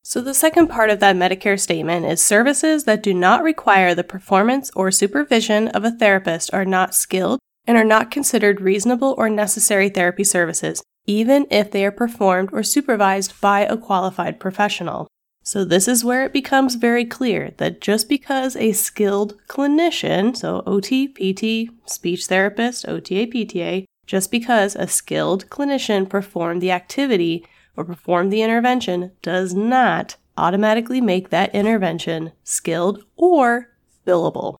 So, 0.04 0.20
the 0.20 0.34
second 0.34 0.66
part 0.66 0.90
of 0.90 1.00
that 1.00 1.16
Medicare 1.16 1.58
statement 1.58 2.04
is 2.04 2.22
services 2.22 2.84
that 2.84 3.02
do 3.02 3.14
not 3.14 3.42
require 3.42 3.94
the 3.94 4.04
performance 4.04 4.70
or 4.76 4.90
supervision 4.90 5.68
of 5.68 5.82
a 5.82 5.92
therapist 5.92 6.52
are 6.52 6.66
not 6.66 6.94
skilled 6.94 7.40
and 7.66 7.78
are 7.78 7.82
not 7.82 8.10
considered 8.10 8.60
reasonable 8.60 9.14
or 9.16 9.30
necessary 9.30 9.88
therapy 9.88 10.24
services, 10.24 10.82
even 11.06 11.46
if 11.50 11.70
they 11.70 11.86
are 11.86 11.90
performed 11.90 12.50
or 12.52 12.62
supervised 12.62 13.40
by 13.40 13.62
a 13.62 13.78
qualified 13.78 14.38
professional. 14.38 15.08
So, 15.50 15.64
this 15.64 15.88
is 15.88 16.04
where 16.04 16.24
it 16.24 16.32
becomes 16.32 16.76
very 16.76 17.04
clear 17.04 17.54
that 17.56 17.80
just 17.80 18.08
because 18.08 18.54
a 18.54 18.70
skilled 18.70 19.36
clinician, 19.48 20.36
so 20.36 20.62
OT, 20.64 21.08
PT, 21.08 21.72
speech 21.90 22.26
therapist, 22.26 22.86
OTA, 22.86 23.26
PTA, 23.26 23.84
just 24.06 24.30
because 24.30 24.76
a 24.76 24.86
skilled 24.86 25.50
clinician 25.50 26.08
performed 26.08 26.62
the 26.62 26.70
activity 26.70 27.44
or 27.76 27.84
performed 27.84 28.32
the 28.32 28.42
intervention 28.42 29.10
does 29.22 29.52
not 29.52 30.14
automatically 30.36 31.00
make 31.00 31.30
that 31.30 31.52
intervention 31.52 32.30
skilled 32.44 33.02
or 33.16 33.70
billable. 34.06 34.54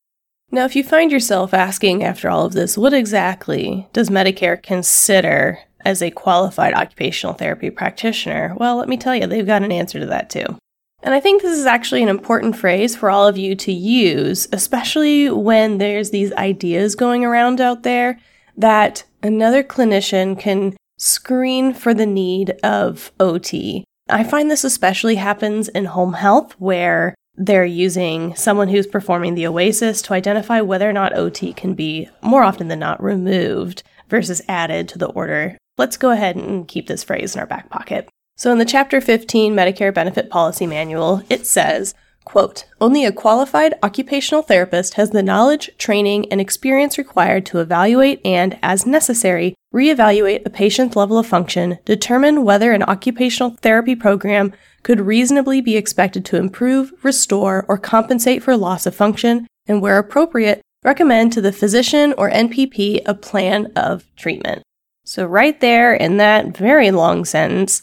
Now, 0.50 0.64
if 0.64 0.74
you 0.74 0.82
find 0.82 1.12
yourself 1.12 1.54
asking 1.54 2.02
after 2.02 2.28
all 2.28 2.46
of 2.46 2.52
this, 2.54 2.76
what 2.76 2.92
exactly 2.92 3.86
does 3.92 4.10
Medicare 4.10 4.60
consider 4.60 5.60
as 5.84 6.02
a 6.02 6.10
qualified 6.10 6.74
occupational 6.74 7.36
therapy 7.36 7.70
practitioner? 7.70 8.56
Well, 8.56 8.74
let 8.74 8.88
me 8.88 8.96
tell 8.96 9.14
you, 9.14 9.28
they've 9.28 9.46
got 9.46 9.62
an 9.62 9.70
answer 9.70 10.00
to 10.00 10.06
that 10.06 10.30
too. 10.30 10.56
And 11.02 11.14
I 11.14 11.20
think 11.20 11.40
this 11.42 11.58
is 11.58 11.66
actually 11.66 12.02
an 12.02 12.08
important 12.08 12.56
phrase 12.56 12.94
for 12.94 13.10
all 13.10 13.26
of 13.26 13.38
you 13.38 13.54
to 13.56 13.72
use, 13.72 14.48
especially 14.52 15.30
when 15.30 15.78
there's 15.78 16.10
these 16.10 16.32
ideas 16.34 16.94
going 16.94 17.24
around 17.24 17.60
out 17.60 17.82
there 17.82 18.18
that 18.56 19.04
another 19.22 19.62
clinician 19.62 20.38
can 20.38 20.76
screen 20.98 21.72
for 21.72 21.94
the 21.94 22.06
need 22.06 22.50
of 22.62 23.12
OT. 23.18 23.84
I 24.08 24.24
find 24.24 24.50
this 24.50 24.64
especially 24.64 25.14
happens 25.14 25.68
in 25.68 25.86
home 25.86 26.14
health 26.14 26.52
where 26.58 27.14
they're 27.36 27.64
using 27.64 28.34
someone 28.34 28.68
who's 28.68 28.86
performing 28.86 29.34
the 29.34 29.46
OASIS 29.46 30.02
to 30.02 30.12
identify 30.12 30.60
whether 30.60 30.88
or 30.88 30.92
not 30.92 31.16
OT 31.16 31.54
can 31.54 31.72
be 31.74 32.08
more 32.20 32.42
often 32.42 32.68
than 32.68 32.80
not 32.80 33.02
removed 33.02 33.82
versus 34.08 34.42
added 34.48 34.88
to 34.88 34.98
the 34.98 35.08
order. 35.08 35.56
Let's 35.78 35.96
go 35.96 36.10
ahead 36.10 36.36
and 36.36 36.68
keep 36.68 36.86
this 36.86 37.04
phrase 37.04 37.34
in 37.34 37.40
our 37.40 37.46
back 37.46 37.70
pocket. 37.70 38.08
So 38.40 38.50
in 38.50 38.56
the 38.56 38.64
Chapter 38.64 39.02
15 39.02 39.52
Medicare 39.52 39.92
Benefit 39.92 40.30
Policy 40.30 40.66
Manual, 40.66 41.22
it 41.28 41.46
says, 41.46 41.94
quote, 42.24 42.64
only 42.80 43.04
a 43.04 43.12
qualified 43.12 43.74
occupational 43.82 44.40
therapist 44.40 44.94
has 44.94 45.10
the 45.10 45.22
knowledge, 45.22 45.68
training, 45.76 46.24
and 46.32 46.40
experience 46.40 46.96
required 46.96 47.44
to 47.44 47.58
evaluate 47.58 48.18
and, 48.24 48.58
as 48.62 48.86
necessary, 48.86 49.54
reevaluate 49.74 50.46
a 50.46 50.48
patient's 50.48 50.96
level 50.96 51.18
of 51.18 51.26
function, 51.26 51.76
determine 51.84 52.42
whether 52.42 52.72
an 52.72 52.82
occupational 52.84 53.58
therapy 53.60 53.94
program 53.94 54.54
could 54.82 55.00
reasonably 55.00 55.60
be 55.60 55.76
expected 55.76 56.24
to 56.24 56.38
improve, 56.38 56.94
restore, 57.02 57.66
or 57.68 57.76
compensate 57.76 58.42
for 58.42 58.56
loss 58.56 58.86
of 58.86 58.94
function, 58.94 59.46
and 59.66 59.82
where 59.82 59.98
appropriate, 59.98 60.62
recommend 60.82 61.30
to 61.30 61.42
the 61.42 61.52
physician 61.52 62.14
or 62.16 62.30
NPP 62.30 63.02
a 63.04 63.12
plan 63.12 63.70
of 63.76 64.06
treatment. 64.16 64.62
So, 65.04 65.26
right 65.26 65.60
there 65.60 65.92
in 65.92 66.16
that 66.16 66.56
very 66.56 66.90
long 66.90 67.26
sentence, 67.26 67.82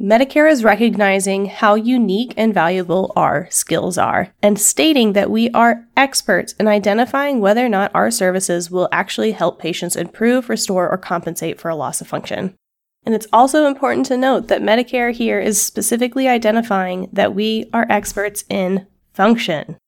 Medicare 0.00 0.48
is 0.48 0.62
recognizing 0.62 1.46
how 1.46 1.74
unique 1.74 2.32
and 2.36 2.54
valuable 2.54 3.12
our 3.16 3.48
skills 3.50 3.98
are 3.98 4.32
and 4.40 4.56
stating 4.56 5.12
that 5.14 5.28
we 5.28 5.50
are 5.50 5.84
experts 5.96 6.52
in 6.52 6.68
identifying 6.68 7.40
whether 7.40 7.66
or 7.66 7.68
not 7.68 7.90
our 7.94 8.08
services 8.08 8.70
will 8.70 8.88
actually 8.92 9.32
help 9.32 9.58
patients 9.58 9.96
improve, 9.96 10.48
restore, 10.48 10.88
or 10.88 10.96
compensate 10.98 11.60
for 11.60 11.68
a 11.68 11.74
loss 11.74 12.00
of 12.00 12.06
function. 12.06 12.54
And 13.04 13.12
it's 13.12 13.26
also 13.32 13.66
important 13.66 14.06
to 14.06 14.16
note 14.16 14.46
that 14.46 14.62
Medicare 14.62 15.12
here 15.12 15.40
is 15.40 15.60
specifically 15.60 16.28
identifying 16.28 17.08
that 17.12 17.34
we 17.34 17.68
are 17.72 17.86
experts 17.90 18.44
in 18.48 18.86
function. 19.14 19.78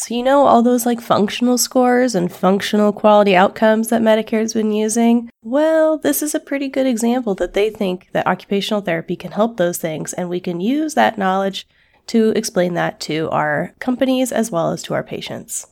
So, 0.00 0.14
you 0.14 0.22
know, 0.22 0.46
all 0.46 0.62
those 0.62 0.86
like 0.86 0.98
functional 0.98 1.58
scores 1.58 2.14
and 2.14 2.32
functional 2.32 2.90
quality 2.90 3.36
outcomes 3.36 3.88
that 3.88 4.00
Medicare's 4.00 4.54
been 4.54 4.72
using? 4.72 5.28
Well, 5.42 5.98
this 5.98 6.22
is 6.22 6.34
a 6.34 6.40
pretty 6.40 6.68
good 6.68 6.86
example 6.86 7.34
that 7.34 7.52
they 7.52 7.68
think 7.68 8.08
that 8.12 8.26
occupational 8.26 8.80
therapy 8.80 9.14
can 9.14 9.32
help 9.32 9.58
those 9.58 9.76
things, 9.76 10.14
and 10.14 10.30
we 10.30 10.40
can 10.40 10.58
use 10.58 10.94
that 10.94 11.18
knowledge 11.18 11.68
to 12.06 12.30
explain 12.30 12.72
that 12.74 12.98
to 13.00 13.28
our 13.28 13.74
companies 13.78 14.32
as 14.32 14.50
well 14.50 14.70
as 14.70 14.82
to 14.84 14.94
our 14.94 15.02
patients. 15.02 15.66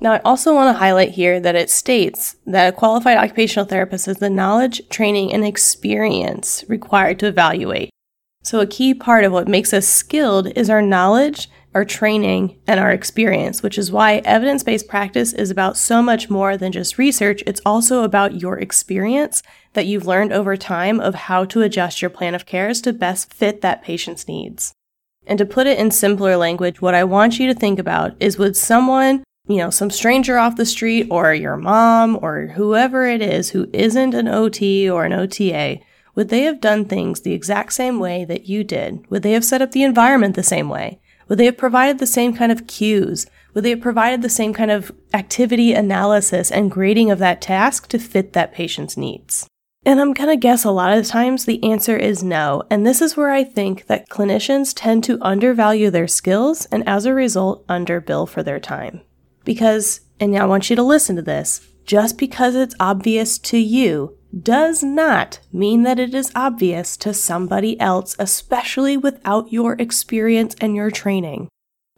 Now, 0.00 0.12
I 0.12 0.20
also 0.20 0.54
want 0.54 0.74
to 0.74 0.78
highlight 0.78 1.10
here 1.10 1.38
that 1.38 1.54
it 1.54 1.68
states 1.68 2.36
that 2.46 2.72
a 2.72 2.76
qualified 2.76 3.18
occupational 3.18 3.68
therapist 3.68 4.06
has 4.06 4.16
the 4.16 4.30
knowledge, 4.30 4.88
training, 4.88 5.34
and 5.34 5.44
experience 5.44 6.64
required 6.66 7.18
to 7.18 7.26
evaluate. 7.26 7.90
So, 8.42 8.60
a 8.60 8.66
key 8.66 8.94
part 8.94 9.24
of 9.24 9.32
what 9.32 9.48
makes 9.48 9.74
us 9.74 9.86
skilled 9.86 10.46
is 10.56 10.70
our 10.70 10.80
knowledge, 10.80 11.50
our 11.76 11.84
training, 11.84 12.58
and 12.66 12.80
our 12.80 12.90
experience, 12.90 13.62
which 13.62 13.76
is 13.76 13.92
why 13.92 14.14
evidence 14.24 14.62
based 14.62 14.88
practice 14.88 15.34
is 15.34 15.50
about 15.50 15.76
so 15.76 16.00
much 16.00 16.30
more 16.30 16.56
than 16.56 16.72
just 16.72 16.96
research. 16.96 17.42
It's 17.46 17.60
also 17.66 18.02
about 18.02 18.40
your 18.40 18.58
experience 18.58 19.42
that 19.74 19.84
you've 19.84 20.06
learned 20.06 20.32
over 20.32 20.56
time 20.56 20.98
of 21.00 21.14
how 21.14 21.44
to 21.44 21.60
adjust 21.60 22.00
your 22.00 22.08
plan 22.08 22.34
of 22.34 22.46
cares 22.46 22.80
to 22.80 22.94
best 22.94 23.30
fit 23.30 23.60
that 23.60 23.82
patient's 23.82 24.26
needs. 24.26 24.72
And 25.26 25.38
to 25.38 25.44
put 25.44 25.66
it 25.66 25.78
in 25.78 25.90
simpler 25.90 26.38
language, 26.38 26.80
what 26.80 26.94
I 26.94 27.04
want 27.04 27.38
you 27.38 27.46
to 27.48 27.54
think 27.54 27.78
about 27.78 28.16
is 28.20 28.38
would 28.38 28.56
someone 28.56 29.22
you 29.46 29.58
know, 29.58 29.68
some 29.68 29.90
stranger 29.90 30.38
off 30.38 30.56
the 30.56 30.64
street 30.64 31.08
or 31.10 31.34
your 31.34 31.58
mom 31.58 32.18
or 32.22 32.46
whoever 32.54 33.06
it 33.06 33.20
is 33.20 33.50
who 33.50 33.68
isn't 33.74 34.14
an 34.14 34.28
OT 34.28 34.88
or 34.88 35.04
an 35.04 35.12
OTA, 35.12 35.78
would 36.14 36.30
they 36.30 36.44
have 36.44 36.58
done 36.58 36.86
things 36.86 37.20
the 37.20 37.34
exact 37.34 37.74
same 37.74 38.00
way 38.00 38.24
that 38.24 38.46
you 38.46 38.64
did? 38.64 39.08
Would 39.10 39.22
they 39.22 39.32
have 39.32 39.44
set 39.44 39.60
up 39.60 39.72
the 39.72 39.84
environment 39.84 40.36
the 40.36 40.42
same 40.42 40.70
way? 40.70 41.00
Would 41.28 41.38
they 41.38 41.46
have 41.46 41.56
provided 41.56 41.98
the 41.98 42.06
same 42.06 42.34
kind 42.34 42.52
of 42.52 42.66
cues? 42.66 43.26
Would 43.54 43.64
they 43.64 43.70
have 43.70 43.80
provided 43.80 44.22
the 44.22 44.28
same 44.28 44.52
kind 44.52 44.70
of 44.70 44.92
activity 45.14 45.72
analysis 45.72 46.50
and 46.50 46.70
grading 46.70 47.10
of 47.10 47.18
that 47.18 47.40
task 47.40 47.88
to 47.88 47.98
fit 47.98 48.32
that 48.34 48.52
patient's 48.52 48.96
needs? 48.96 49.48
And 49.84 50.00
I'm 50.00 50.14
going 50.14 50.28
to 50.28 50.36
guess 50.36 50.64
a 50.64 50.72
lot 50.72 50.98
of 50.98 51.06
times 51.06 51.44
the 51.44 51.62
answer 51.62 51.96
is 51.96 52.22
no. 52.22 52.64
And 52.70 52.84
this 52.84 53.00
is 53.00 53.16
where 53.16 53.30
I 53.30 53.44
think 53.44 53.86
that 53.86 54.08
clinicians 54.08 54.72
tend 54.74 55.04
to 55.04 55.18
undervalue 55.22 55.90
their 55.90 56.08
skills 56.08 56.66
and 56.66 56.86
as 56.88 57.06
a 57.06 57.14
result, 57.14 57.64
underbill 57.68 58.28
for 58.28 58.42
their 58.42 58.58
time. 58.58 59.00
Because, 59.44 60.00
and 60.18 60.36
I 60.36 60.44
want 60.44 60.70
you 60.70 60.76
to 60.76 60.82
listen 60.82 61.14
to 61.16 61.22
this, 61.22 61.60
just 61.86 62.18
because 62.18 62.54
it's 62.54 62.74
obvious 62.80 63.38
to 63.38 63.58
you 63.58 64.16
does 64.42 64.82
not 64.82 65.40
mean 65.52 65.82
that 65.82 65.98
it 65.98 66.14
is 66.14 66.32
obvious 66.34 66.96
to 66.98 67.14
somebody 67.14 67.78
else, 67.80 68.16
especially 68.18 68.96
without 68.96 69.52
your 69.52 69.74
experience 69.78 70.54
and 70.60 70.76
your 70.76 70.90
training. 70.90 71.48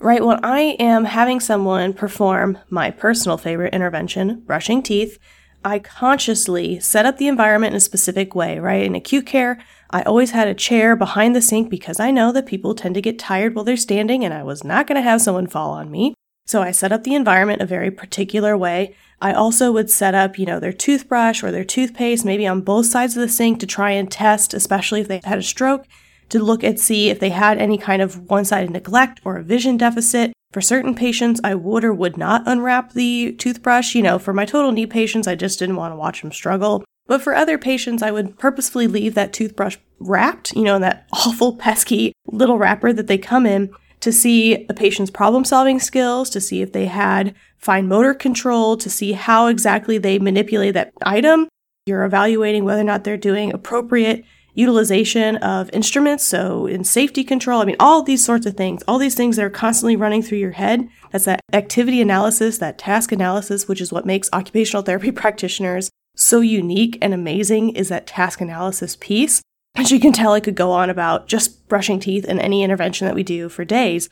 Right, 0.00 0.24
when 0.24 0.44
I 0.44 0.76
am 0.78 1.06
having 1.06 1.40
someone 1.40 1.92
perform 1.92 2.58
my 2.70 2.92
personal 2.92 3.36
favorite 3.36 3.74
intervention, 3.74 4.42
brushing 4.46 4.80
teeth, 4.80 5.18
I 5.64 5.80
consciously 5.80 6.78
set 6.78 7.04
up 7.04 7.16
the 7.16 7.26
environment 7.26 7.72
in 7.72 7.78
a 7.78 7.80
specific 7.80 8.34
way, 8.36 8.60
right? 8.60 8.84
In 8.84 8.94
acute 8.94 9.26
care, 9.26 9.58
I 9.90 10.02
always 10.02 10.30
had 10.30 10.46
a 10.46 10.54
chair 10.54 10.94
behind 10.94 11.34
the 11.34 11.42
sink 11.42 11.68
because 11.68 11.98
I 11.98 12.12
know 12.12 12.30
that 12.30 12.46
people 12.46 12.76
tend 12.76 12.94
to 12.94 13.02
get 13.02 13.18
tired 13.18 13.54
while 13.54 13.64
they're 13.64 13.76
standing 13.76 14.24
and 14.24 14.32
I 14.32 14.44
was 14.44 14.62
not 14.62 14.86
going 14.86 14.96
to 14.96 15.02
have 15.02 15.20
someone 15.20 15.48
fall 15.48 15.72
on 15.72 15.90
me. 15.90 16.14
So 16.48 16.62
I 16.62 16.70
set 16.70 16.92
up 16.92 17.04
the 17.04 17.14
environment 17.14 17.60
a 17.60 17.66
very 17.66 17.90
particular 17.90 18.56
way. 18.56 18.96
I 19.20 19.34
also 19.34 19.70
would 19.70 19.90
set 19.90 20.14
up, 20.14 20.38
you 20.38 20.46
know, 20.46 20.58
their 20.58 20.72
toothbrush 20.72 21.42
or 21.42 21.52
their 21.52 21.62
toothpaste 21.62 22.24
maybe 22.24 22.46
on 22.46 22.62
both 22.62 22.86
sides 22.86 23.14
of 23.14 23.20
the 23.20 23.28
sink 23.28 23.60
to 23.60 23.66
try 23.66 23.90
and 23.90 24.10
test, 24.10 24.54
especially 24.54 25.02
if 25.02 25.08
they 25.08 25.20
had 25.24 25.36
a 25.36 25.42
stroke, 25.42 25.84
to 26.30 26.42
look 26.42 26.64
and 26.64 26.80
see 26.80 27.10
if 27.10 27.20
they 27.20 27.28
had 27.28 27.58
any 27.58 27.76
kind 27.76 28.00
of 28.00 28.30
one-sided 28.30 28.70
neglect 28.70 29.20
or 29.26 29.36
a 29.36 29.42
vision 29.42 29.76
deficit. 29.76 30.32
For 30.50 30.62
certain 30.62 30.94
patients, 30.94 31.38
I 31.44 31.54
would 31.54 31.84
or 31.84 31.92
would 31.92 32.16
not 32.16 32.44
unwrap 32.46 32.94
the 32.94 33.32
toothbrush. 33.32 33.94
You 33.94 34.02
know, 34.02 34.18
for 34.18 34.32
my 34.32 34.46
total 34.46 34.72
knee 34.72 34.86
patients, 34.86 35.28
I 35.28 35.34
just 35.34 35.58
didn't 35.58 35.76
want 35.76 35.92
to 35.92 35.98
watch 35.98 36.22
them 36.22 36.32
struggle. 36.32 36.82
But 37.06 37.20
for 37.20 37.34
other 37.34 37.58
patients, 37.58 38.02
I 38.02 38.10
would 38.10 38.38
purposefully 38.38 38.86
leave 38.86 39.14
that 39.16 39.34
toothbrush 39.34 39.76
wrapped, 40.00 40.56
you 40.56 40.62
know, 40.62 40.76
in 40.76 40.82
that 40.82 41.06
awful, 41.12 41.56
pesky 41.56 42.14
little 42.26 42.56
wrapper 42.56 42.94
that 42.94 43.06
they 43.06 43.18
come 43.18 43.44
in 43.44 43.70
to 44.00 44.12
see 44.12 44.66
a 44.66 44.74
patient's 44.74 45.10
problem 45.10 45.44
solving 45.44 45.80
skills, 45.80 46.30
to 46.30 46.40
see 46.40 46.62
if 46.62 46.72
they 46.72 46.86
had 46.86 47.34
fine 47.56 47.88
motor 47.88 48.14
control, 48.14 48.76
to 48.76 48.88
see 48.88 49.12
how 49.12 49.46
exactly 49.46 49.98
they 49.98 50.18
manipulate 50.18 50.74
that 50.74 50.92
item. 51.04 51.48
You're 51.86 52.04
evaluating 52.04 52.64
whether 52.64 52.80
or 52.80 52.84
not 52.84 53.04
they're 53.04 53.16
doing 53.16 53.52
appropriate 53.52 54.24
utilization 54.54 55.36
of 55.36 55.70
instruments. 55.72 56.24
So 56.24 56.66
in 56.66 56.82
safety 56.82 57.22
control, 57.22 57.60
I 57.60 57.64
mean, 57.64 57.76
all 57.78 58.02
these 58.02 58.24
sorts 58.24 58.44
of 58.44 58.56
things, 58.56 58.82
all 58.88 58.98
these 58.98 59.14
things 59.14 59.36
that 59.36 59.44
are 59.44 59.50
constantly 59.50 59.94
running 59.94 60.20
through 60.20 60.38
your 60.38 60.52
head. 60.52 60.88
That's 61.12 61.26
that 61.26 61.40
activity 61.52 62.00
analysis, 62.00 62.58
that 62.58 62.76
task 62.76 63.12
analysis, 63.12 63.68
which 63.68 63.80
is 63.80 63.92
what 63.92 64.04
makes 64.04 64.28
occupational 64.32 64.82
therapy 64.82 65.10
practitioners 65.12 65.90
so 66.16 66.40
unique 66.40 66.98
and 67.00 67.14
amazing 67.14 67.70
is 67.70 67.88
that 67.88 68.06
task 68.06 68.40
analysis 68.40 68.96
piece. 68.96 69.40
As 69.74 69.92
you 69.92 70.00
can 70.00 70.12
tell, 70.12 70.32
I 70.32 70.40
could 70.40 70.54
go 70.54 70.72
on 70.72 70.90
about 70.90 71.28
just 71.28 71.68
brushing 71.68 72.00
teeth 72.00 72.24
and 72.28 72.40
any 72.40 72.62
intervention 72.62 73.06
that 73.06 73.14
we 73.14 73.22
do 73.22 73.48
for 73.48 73.64
days. 73.64 74.08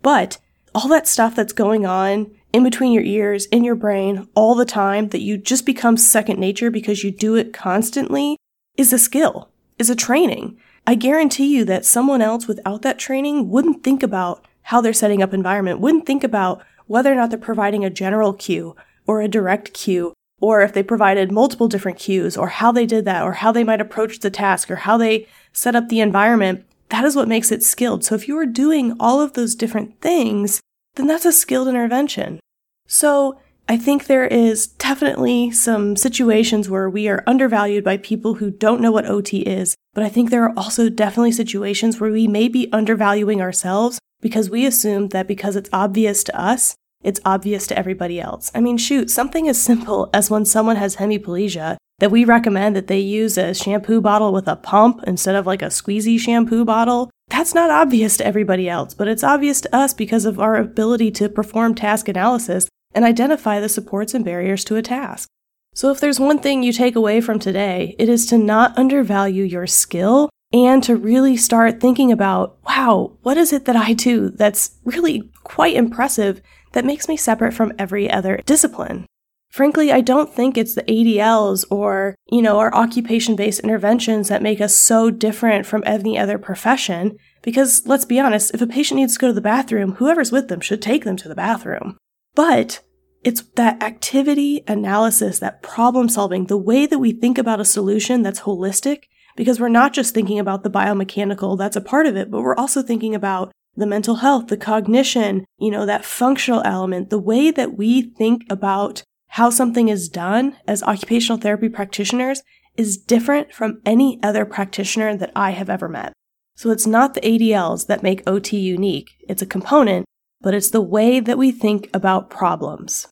But 0.00 0.38
all 0.74 0.88
that 0.88 1.08
stuff 1.08 1.34
that's 1.34 1.52
going 1.52 1.84
on 1.84 2.30
in 2.52 2.62
between 2.62 2.92
your 2.92 3.02
ears, 3.02 3.46
in 3.46 3.64
your 3.64 3.74
brain, 3.74 4.28
all 4.34 4.54
the 4.54 4.64
time, 4.64 5.08
that 5.08 5.20
you 5.20 5.36
just 5.36 5.66
become 5.66 5.96
second 5.96 6.38
nature 6.38 6.70
because 6.70 7.04
you 7.04 7.10
do 7.10 7.34
it 7.34 7.52
constantly, 7.52 8.36
is 8.76 8.92
a 8.92 8.98
skill, 8.98 9.50
is 9.78 9.90
a 9.90 9.96
training. 9.96 10.56
I 10.86 10.94
guarantee 10.94 11.54
you 11.54 11.64
that 11.66 11.84
someone 11.84 12.22
else 12.22 12.46
without 12.46 12.82
that 12.82 12.98
training 12.98 13.50
wouldn't 13.50 13.84
think 13.84 14.02
about 14.02 14.46
how 14.62 14.80
they're 14.80 14.92
setting 14.92 15.20
up 15.20 15.34
environment, 15.34 15.80
wouldn't 15.80 16.06
think 16.06 16.24
about 16.24 16.62
whether 16.86 17.12
or 17.12 17.16
not 17.16 17.30
they're 17.30 17.38
providing 17.38 17.84
a 17.84 17.90
general 17.90 18.32
cue 18.32 18.74
or 19.06 19.20
a 19.20 19.28
direct 19.28 19.74
cue 19.74 20.14
or 20.40 20.62
if 20.62 20.72
they 20.72 20.82
provided 20.82 21.32
multiple 21.32 21.68
different 21.68 21.98
cues, 21.98 22.36
or 22.36 22.48
how 22.48 22.72
they 22.72 22.86
did 22.86 23.04
that, 23.04 23.22
or 23.22 23.32
how 23.32 23.52
they 23.52 23.64
might 23.64 23.80
approach 23.80 24.20
the 24.20 24.30
task, 24.30 24.70
or 24.70 24.76
how 24.76 24.96
they 24.96 25.26
set 25.52 25.74
up 25.74 25.88
the 25.88 26.00
environment, 26.00 26.64
that 26.90 27.04
is 27.04 27.16
what 27.16 27.28
makes 27.28 27.52
it 27.52 27.62
skilled. 27.62 28.04
So 28.04 28.14
if 28.14 28.28
you 28.28 28.38
are 28.38 28.46
doing 28.46 28.96
all 28.98 29.20
of 29.20 29.34
those 29.34 29.54
different 29.54 30.00
things, 30.00 30.60
then 30.94 31.06
that's 31.06 31.26
a 31.26 31.32
skilled 31.32 31.68
intervention. 31.68 32.40
So 32.86 33.38
I 33.68 33.76
think 33.76 34.06
there 34.06 34.26
is 34.26 34.66
definitely 34.66 35.50
some 35.50 35.94
situations 35.94 36.70
where 36.70 36.88
we 36.88 37.06
are 37.08 37.22
undervalued 37.26 37.84
by 37.84 37.98
people 37.98 38.34
who 38.34 38.50
don't 38.50 38.80
know 38.80 38.90
what 38.90 39.04
OT 39.04 39.40
is, 39.40 39.74
but 39.92 40.02
I 40.02 40.08
think 40.08 40.30
there 40.30 40.44
are 40.44 40.54
also 40.56 40.88
definitely 40.88 41.32
situations 41.32 42.00
where 42.00 42.10
we 42.10 42.26
may 42.26 42.48
be 42.48 42.72
undervaluing 42.72 43.42
ourselves 43.42 43.98
because 44.22 44.48
we 44.48 44.64
assume 44.64 45.08
that 45.08 45.28
because 45.28 45.54
it's 45.54 45.68
obvious 45.70 46.24
to 46.24 46.40
us, 46.40 46.76
it's 47.02 47.20
obvious 47.24 47.66
to 47.68 47.78
everybody 47.78 48.20
else. 48.20 48.50
I 48.54 48.60
mean, 48.60 48.76
shoot, 48.76 49.10
something 49.10 49.48
as 49.48 49.60
simple 49.60 50.10
as 50.12 50.30
when 50.30 50.44
someone 50.44 50.76
has 50.76 50.96
hemiplegia 50.96 51.76
that 51.98 52.10
we 52.10 52.24
recommend 52.24 52.76
that 52.76 52.86
they 52.86 52.98
use 52.98 53.36
a 53.36 53.54
shampoo 53.54 54.00
bottle 54.00 54.32
with 54.32 54.48
a 54.48 54.56
pump 54.56 55.02
instead 55.06 55.34
of 55.34 55.46
like 55.46 55.62
a 55.62 55.66
squeezy 55.66 56.18
shampoo 56.18 56.64
bottle. 56.64 57.10
That's 57.28 57.54
not 57.54 57.70
obvious 57.70 58.16
to 58.16 58.26
everybody 58.26 58.68
else, 58.68 58.94
but 58.94 59.08
it's 59.08 59.24
obvious 59.24 59.60
to 59.62 59.76
us 59.76 59.94
because 59.94 60.24
of 60.24 60.40
our 60.40 60.56
ability 60.56 61.10
to 61.12 61.28
perform 61.28 61.74
task 61.74 62.08
analysis 62.08 62.68
and 62.94 63.04
identify 63.04 63.60
the 63.60 63.68
supports 63.68 64.14
and 64.14 64.24
barriers 64.24 64.64
to 64.64 64.76
a 64.76 64.82
task. 64.82 65.28
So, 65.74 65.90
if 65.90 66.00
there's 66.00 66.18
one 66.18 66.38
thing 66.38 66.62
you 66.62 66.72
take 66.72 66.96
away 66.96 67.20
from 67.20 67.38
today, 67.38 67.94
it 67.98 68.08
is 68.08 68.26
to 68.26 68.38
not 68.38 68.76
undervalue 68.76 69.44
your 69.44 69.66
skill 69.66 70.30
and 70.52 70.82
to 70.82 70.96
really 70.96 71.36
start 71.36 71.78
thinking 71.78 72.10
about, 72.10 72.56
wow, 72.66 73.12
what 73.22 73.36
is 73.36 73.52
it 73.52 73.66
that 73.66 73.76
I 73.76 73.92
do 73.92 74.30
that's 74.30 74.72
really 74.84 75.30
quite 75.44 75.76
impressive 75.76 76.40
that 76.72 76.84
makes 76.84 77.08
me 77.08 77.16
separate 77.16 77.54
from 77.54 77.72
every 77.78 78.10
other 78.10 78.40
discipline? 78.46 79.06
Frankly, 79.50 79.90
I 79.90 80.02
don't 80.02 80.32
think 80.32 80.58
it's 80.58 80.74
the 80.74 80.82
ADLs 80.82 81.64
or, 81.70 82.14
you 82.30 82.42
know, 82.42 82.58
our 82.58 82.74
occupation 82.74 83.34
based 83.34 83.60
interventions 83.60 84.28
that 84.28 84.42
make 84.42 84.60
us 84.60 84.74
so 84.74 85.10
different 85.10 85.64
from 85.64 85.82
any 85.86 86.18
other 86.18 86.38
profession. 86.38 87.16
Because 87.42 87.86
let's 87.86 88.04
be 88.04 88.20
honest, 88.20 88.52
if 88.54 88.60
a 88.60 88.66
patient 88.66 89.00
needs 89.00 89.14
to 89.14 89.20
go 89.20 89.28
to 89.28 89.32
the 89.32 89.40
bathroom, 89.40 89.92
whoever's 89.92 90.30
with 90.30 90.48
them 90.48 90.60
should 90.60 90.82
take 90.82 91.04
them 91.04 91.16
to 91.16 91.28
the 91.28 91.34
bathroom. 91.34 91.96
But 92.34 92.80
it's 93.24 93.42
that 93.56 93.82
activity 93.82 94.62
analysis, 94.68 95.38
that 95.38 95.62
problem 95.62 96.08
solving, 96.08 96.46
the 96.46 96.56
way 96.56 96.86
that 96.86 96.98
we 96.98 97.12
think 97.12 97.38
about 97.38 97.60
a 97.60 97.64
solution 97.64 98.22
that's 98.22 98.40
holistic, 98.40 99.04
because 99.34 99.58
we're 99.58 99.68
not 99.68 99.92
just 99.92 100.14
thinking 100.14 100.38
about 100.38 100.62
the 100.62 100.70
biomechanical, 100.70 101.56
that's 101.56 101.76
a 101.76 101.80
part 101.80 102.06
of 102.06 102.16
it, 102.16 102.30
but 102.30 102.42
we're 102.42 102.56
also 102.56 102.82
thinking 102.82 103.14
about 103.14 103.52
the 103.76 103.86
mental 103.86 104.16
health, 104.16 104.48
the 104.48 104.56
cognition, 104.56 105.44
you 105.58 105.70
know, 105.70 105.86
that 105.86 106.04
functional 106.04 106.62
element, 106.64 107.10
the 107.10 107.18
way 107.18 107.50
that 107.50 107.76
we 107.76 108.02
think 108.02 108.44
about 108.50 109.02
how 109.28 109.50
something 109.50 109.88
is 109.88 110.08
done 110.08 110.56
as 110.66 110.82
occupational 110.82 111.38
therapy 111.38 111.68
practitioners 111.68 112.42
is 112.76 112.96
different 112.96 113.52
from 113.52 113.80
any 113.84 114.18
other 114.22 114.44
practitioner 114.44 115.16
that 115.16 115.32
I 115.36 115.50
have 115.50 115.68
ever 115.68 115.88
met. 115.88 116.12
So 116.56 116.70
it's 116.70 116.86
not 116.86 117.14
the 117.14 117.20
ADLs 117.20 117.86
that 117.86 118.02
make 118.02 118.22
OT 118.26 118.58
unique. 118.58 119.10
It's 119.28 119.42
a 119.42 119.46
component, 119.46 120.06
but 120.40 120.54
it's 120.54 120.70
the 120.70 120.80
way 120.80 121.20
that 121.20 121.38
we 121.38 121.52
think 121.52 121.88
about 121.94 122.30
problems. 122.30 123.06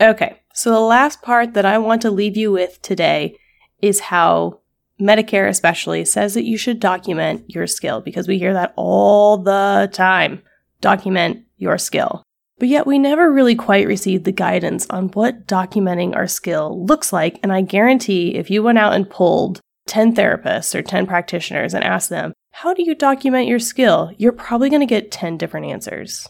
Okay, 0.00 0.40
so 0.54 0.70
the 0.70 0.80
last 0.80 1.22
part 1.22 1.54
that 1.54 1.66
I 1.66 1.78
want 1.78 2.02
to 2.02 2.10
leave 2.10 2.36
you 2.36 2.50
with 2.50 2.80
today 2.82 3.36
is 3.80 4.00
how 4.00 4.60
Medicare, 5.00 5.48
especially, 5.48 6.04
says 6.04 6.34
that 6.34 6.44
you 6.44 6.56
should 6.56 6.80
document 6.80 7.44
your 7.48 7.66
skill 7.66 8.00
because 8.00 8.28
we 8.28 8.38
hear 8.38 8.52
that 8.54 8.72
all 8.76 9.38
the 9.38 9.88
time. 9.92 10.42
Document 10.80 11.44
your 11.56 11.78
skill. 11.78 12.22
But 12.58 12.68
yet 12.68 12.86
we 12.86 12.98
never 12.98 13.32
really 13.32 13.54
quite 13.54 13.86
received 13.86 14.24
the 14.24 14.32
guidance 14.32 14.86
on 14.90 15.08
what 15.08 15.46
documenting 15.46 16.14
our 16.14 16.26
skill 16.26 16.84
looks 16.84 17.12
like. 17.12 17.40
And 17.42 17.52
I 17.52 17.62
guarantee 17.62 18.34
if 18.36 18.50
you 18.50 18.62
went 18.62 18.78
out 18.78 18.92
and 18.92 19.08
pulled 19.08 19.60
10 19.86 20.14
therapists 20.14 20.74
or 20.74 20.82
10 20.82 21.06
practitioners 21.06 21.72
and 21.72 21.82
asked 21.82 22.10
them, 22.10 22.34
how 22.52 22.74
do 22.74 22.82
you 22.84 22.94
document 22.94 23.48
your 23.48 23.58
skill? 23.58 24.12
You're 24.18 24.32
probably 24.32 24.68
going 24.68 24.80
to 24.80 24.86
get 24.86 25.10
10 25.10 25.38
different 25.38 25.66
answers. 25.66 26.28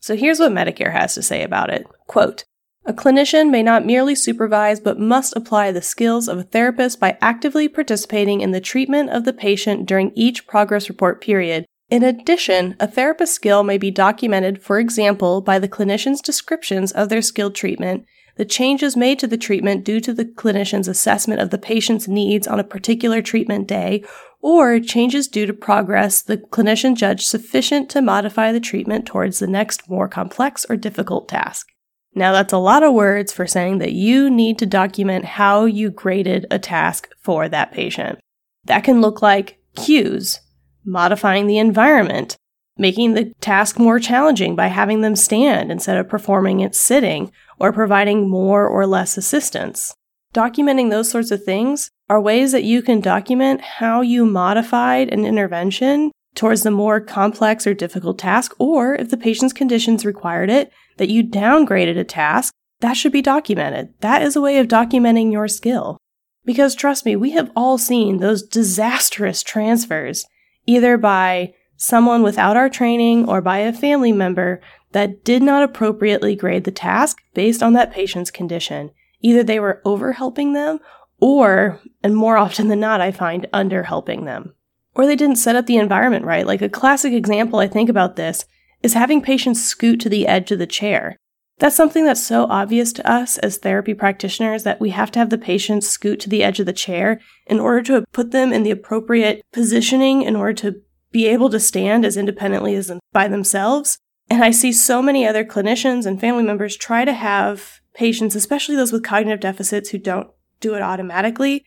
So 0.00 0.16
here's 0.16 0.38
what 0.38 0.52
Medicare 0.52 0.92
has 0.92 1.14
to 1.14 1.22
say 1.22 1.42
about 1.42 1.70
it. 1.70 1.86
Quote, 2.06 2.44
a 2.84 2.92
clinician 2.92 3.50
may 3.50 3.62
not 3.62 3.86
merely 3.86 4.14
supervise 4.14 4.80
but 4.80 4.98
must 4.98 5.36
apply 5.36 5.70
the 5.70 5.82
skills 5.82 6.28
of 6.28 6.38
a 6.38 6.42
therapist 6.42 6.98
by 6.98 7.16
actively 7.20 7.68
participating 7.68 8.40
in 8.40 8.50
the 8.50 8.60
treatment 8.60 9.10
of 9.10 9.24
the 9.24 9.32
patient 9.32 9.86
during 9.86 10.12
each 10.14 10.46
progress 10.46 10.88
report 10.88 11.20
period 11.20 11.66
in 11.90 12.04
addition, 12.04 12.76
a 12.78 12.86
therapist's 12.86 13.34
skill 13.34 13.64
may 13.64 13.76
be 13.76 13.90
documented, 13.90 14.62
for 14.62 14.78
example, 14.78 15.40
by 15.40 15.58
the 15.58 15.68
clinician's 15.68 16.20
descriptions 16.20 16.92
of 16.92 17.08
their 17.08 17.20
skilled 17.20 17.56
treatment, 17.56 18.06
the 18.36 18.44
changes 18.44 18.96
made 18.96 19.18
to 19.18 19.26
the 19.26 19.36
treatment 19.36 19.84
due 19.84 19.98
to 20.00 20.14
the 20.14 20.24
clinician's 20.24 20.86
assessment 20.86 21.40
of 21.40 21.50
the 21.50 21.58
patient's 21.58 22.06
needs 22.06 22.46
on 22.46 22.60
a 22.60 22.64
particular 22.64 23.20
treatment 23.20 23.66
day, 23.66 24.04
or 24.40 24.78
changes 24.78 25.26
due 25.26 25.46
to 25.46 25.52
progress 25.52 26.22
the 26.22 26.38
clinician 26.38 26.94
judged 26.94 27.26
sufficient 27.26 27.90
to 27.90 28.00
modify 28.00 28.52
the 28.52 28.60
treatment 28.60 29.04
towards 29.04 29.40
the 29.40 29.48
next 29.48 29.90
more 29.90 30.08
complex 30.08 30.64
or 30.70 30.76
difficult 30.76 31.28
task. 31.28 31.66
Now, 32.14 32.32
that's 32.32 32.52
a 32.52 32.58
lot 32.58 32.82
of 32.82 32.92
words 32.92 33.32
for 33.32 33.46
saying 33.46 33.78
that 33.78 33.92
you 33.92 34.28
need 34.30 34.58
to 34.58 34.66
document 34.66 35.24
how 35.24 35.64
you 35.64 35.90
graded 35.90 36.46
a 36.50 36.58
task 36.58 37.08
for 37.18 37.48
that 37.48 37.72
patient. 37.72 38.18
That 38.64 38.84
can 38.84 39.00
look 39.00 39.22
like 39.22 39.58
cues, 39.76 40.40
modifying 40.84 41.46
the 41.46 41.58
environment, 41.58 42.36
making 42.76 43.14
the 43.14 43.32
task 43.40 43.78
more 43.78 44.00
challenging 44.00 44.56
by 44.56 44.66
having 44.66 45.02
them 45.02 45.14
stand 45.14 45.70
instead 45.70 45.98
of 45.98 46.08
performing 46.08 46.60
it 46.60 46.74
sitting, 46.74 47.30
or 47.58 47.72
providing 47.72 48.28
more 48.28 48.66
or 48.66 48.86
less 48.86 49.16
assistance. 49.16 49.94
Documenting 50.34 50.90
those 50.90 51.10
sorts 51.10 51.30
of 51.30 51.44
things 51.44 51.90
are 52.08 52.20
ways 52.20 52.52
that 52.52 52.64
you 52.64 52.82
can 52.82 53.00
document 53.00 53.60
how 53.60 54.00
you 54.00 54.24
modified 54.24 55.12
an 55.12 55.24
intervention 55.24 56.10
towards 56.34 56.62
the 56.62 56.70
more 56.70 57.00
complex 57.00 57.66
or 57.66 57.74
difficult 57.74 58.18
task, 58.18 58.54
or 58.58 58.94
if 58.94 59.10
the 59.10 59.16
patient's 59.16 59.52
conditions 59.52 60.06
required 60.06 60.48
it, 60.48 60.72
that 61.00 61.08
you 61.08 61.24
downgraded 61.24 61.96
a 61.96 62.04
task, 62.04 62.52
that 62.80 62.92
should 62.92 63.10
be 63.10 63.22
documented. 63.22 63.94
That 64.00 64.20
is 64.20 64.36
a 64.36 64.40
way 64.40 64.58
of 64.58 64.68
documenting 64.68 65.32
your 65.32 65.48
skill. 65.48 65.96
Because 66.44 66.74
trust 66.74 67.06
me, 67.06 67.16
we 67.16 67.30
have 67.30 67.50
all 67.56 67.78
seen 67.78 68.18
those 68.18 68.42
disastrous 68.42 69.42
transfers 69.42 70.26
either 70.66 70.98
by 70.98 71.54
someone 71.78 72.22
without 72.22 72.54
our 72.54 72.68
training 72.68 73.26
or 73.26 73.40
by 73.40 73.58
a 73.58 73.72
family 73.72 74.12
member 74.12 74.60
that 74.92 75.24
did 75.24 75.42
not 75.42 75.62
appropriately 75.62 76.36
grade 76.36 76.64
the 76.64 76.70
task 76.70 77.16
based 77.32 77.62
on 77.62 77.72
that 77.72 77.92
patient's 77.92 78.30
condition. 78.30 78.90
Either 79.22 79.42
they 79.42 79.58
were 79.58 79.80
over 79.86 80.12
helping 80.12 80.52
them 80.52 80.80
or, 81.18 81.80
and 82.02 82.14
more 82.14 82.36
often 82.36 82.68
than 82.68 82.80
not, 82.80 83.00
I 83.00 83.10
find 83.10 83.46
under 83.54 83.84
helping 83.84 84.26
them. 84.26 84.54
Or 84.94 85.06
they 85.06 85.16
didn't 85.16 85.36
set 85.36 85.56
up 85.56 85.64
the 85.64 85.78
environment 85.78 86.26
right. 86.26 86.46
Like 86.46 86.60
a 86.60 86.68
classic 86.68 87.14
example 87.14 87.58
I 87.58 87.68
think 87.68 87.88
about 87.88 88.16
this 88.16 88.44
is 88.82 88.94
having 88.94 89.22
patients 89.22 89.64
scoot 89.64 90.00
to 90.00 90.08
the 90.08 90.26
edge 90.26 90.50
of 90.50 90.58
the 90.58 90.66
chair. 90.66 91.16
That's 91.58 91.76
something 91.76 92.06
that's 92.06 92.24
so 92.26 92.46
obvious 92.48 92.90
to 92.94 93.10
us 93.10 93.36
as 93.38 93.58
therapy 93.58 93.92
practitioners 93.92 94.62
that 94.62 94.80
we 94.80 94.90
have 94.90 95.10
to 95.10 95.18
have 95.18 95.28
the 95.28 95.36
patients 95.36 95.88
scoot 95.88 96.18
to 96.20 96.30
the 96.30 96.42
edge 96.42 96.58
of 96.58 96.64
the 96.64 96.72
chair 96.72 97.20
in 97.46 97.60
order 97.60 97.82
to 97.82 98.06
put 98.12 98.30
them 98.30 98.50
in 98.50 98.62
the 98.62 98.70
appropriate 98.70 99.42
positioning 99.52 100.22
in 100.22 100.36
order 100.36 100.54
to 100.54 100.80
be 101.12 101.26
able 101.26 101.50
to 101.50 101.60
stand 101.60 102.06
as 102.06 102.16
independently 102.16 102.74
as 102.76 102.90
by 103.12 103.28
themselves. 103.28 103.98
And 104.30 104.42
I 104.42 104.52
see 104.52 104.72
so 104.72 105.02
many 105.02 105.26
other 105.26 105.44
clinicians 105.44 106.06
and 106.06 106.18
family 106.18 106.44
members 106.44 106.76
try 106.76 107.04
to 107.04 107.12
have 107.12 107.80
patients, 107.92 108.34
especially 108.34 108.76
those 108.76 108.92
with 108.92 109.04
cognitive 109.04 109.40
deficits 109.40 109.90
who 109.90 109.98
don't 109.98 110.30
do 110.60 110.74
it 110.74 110.82
automatically, 110.82 111.64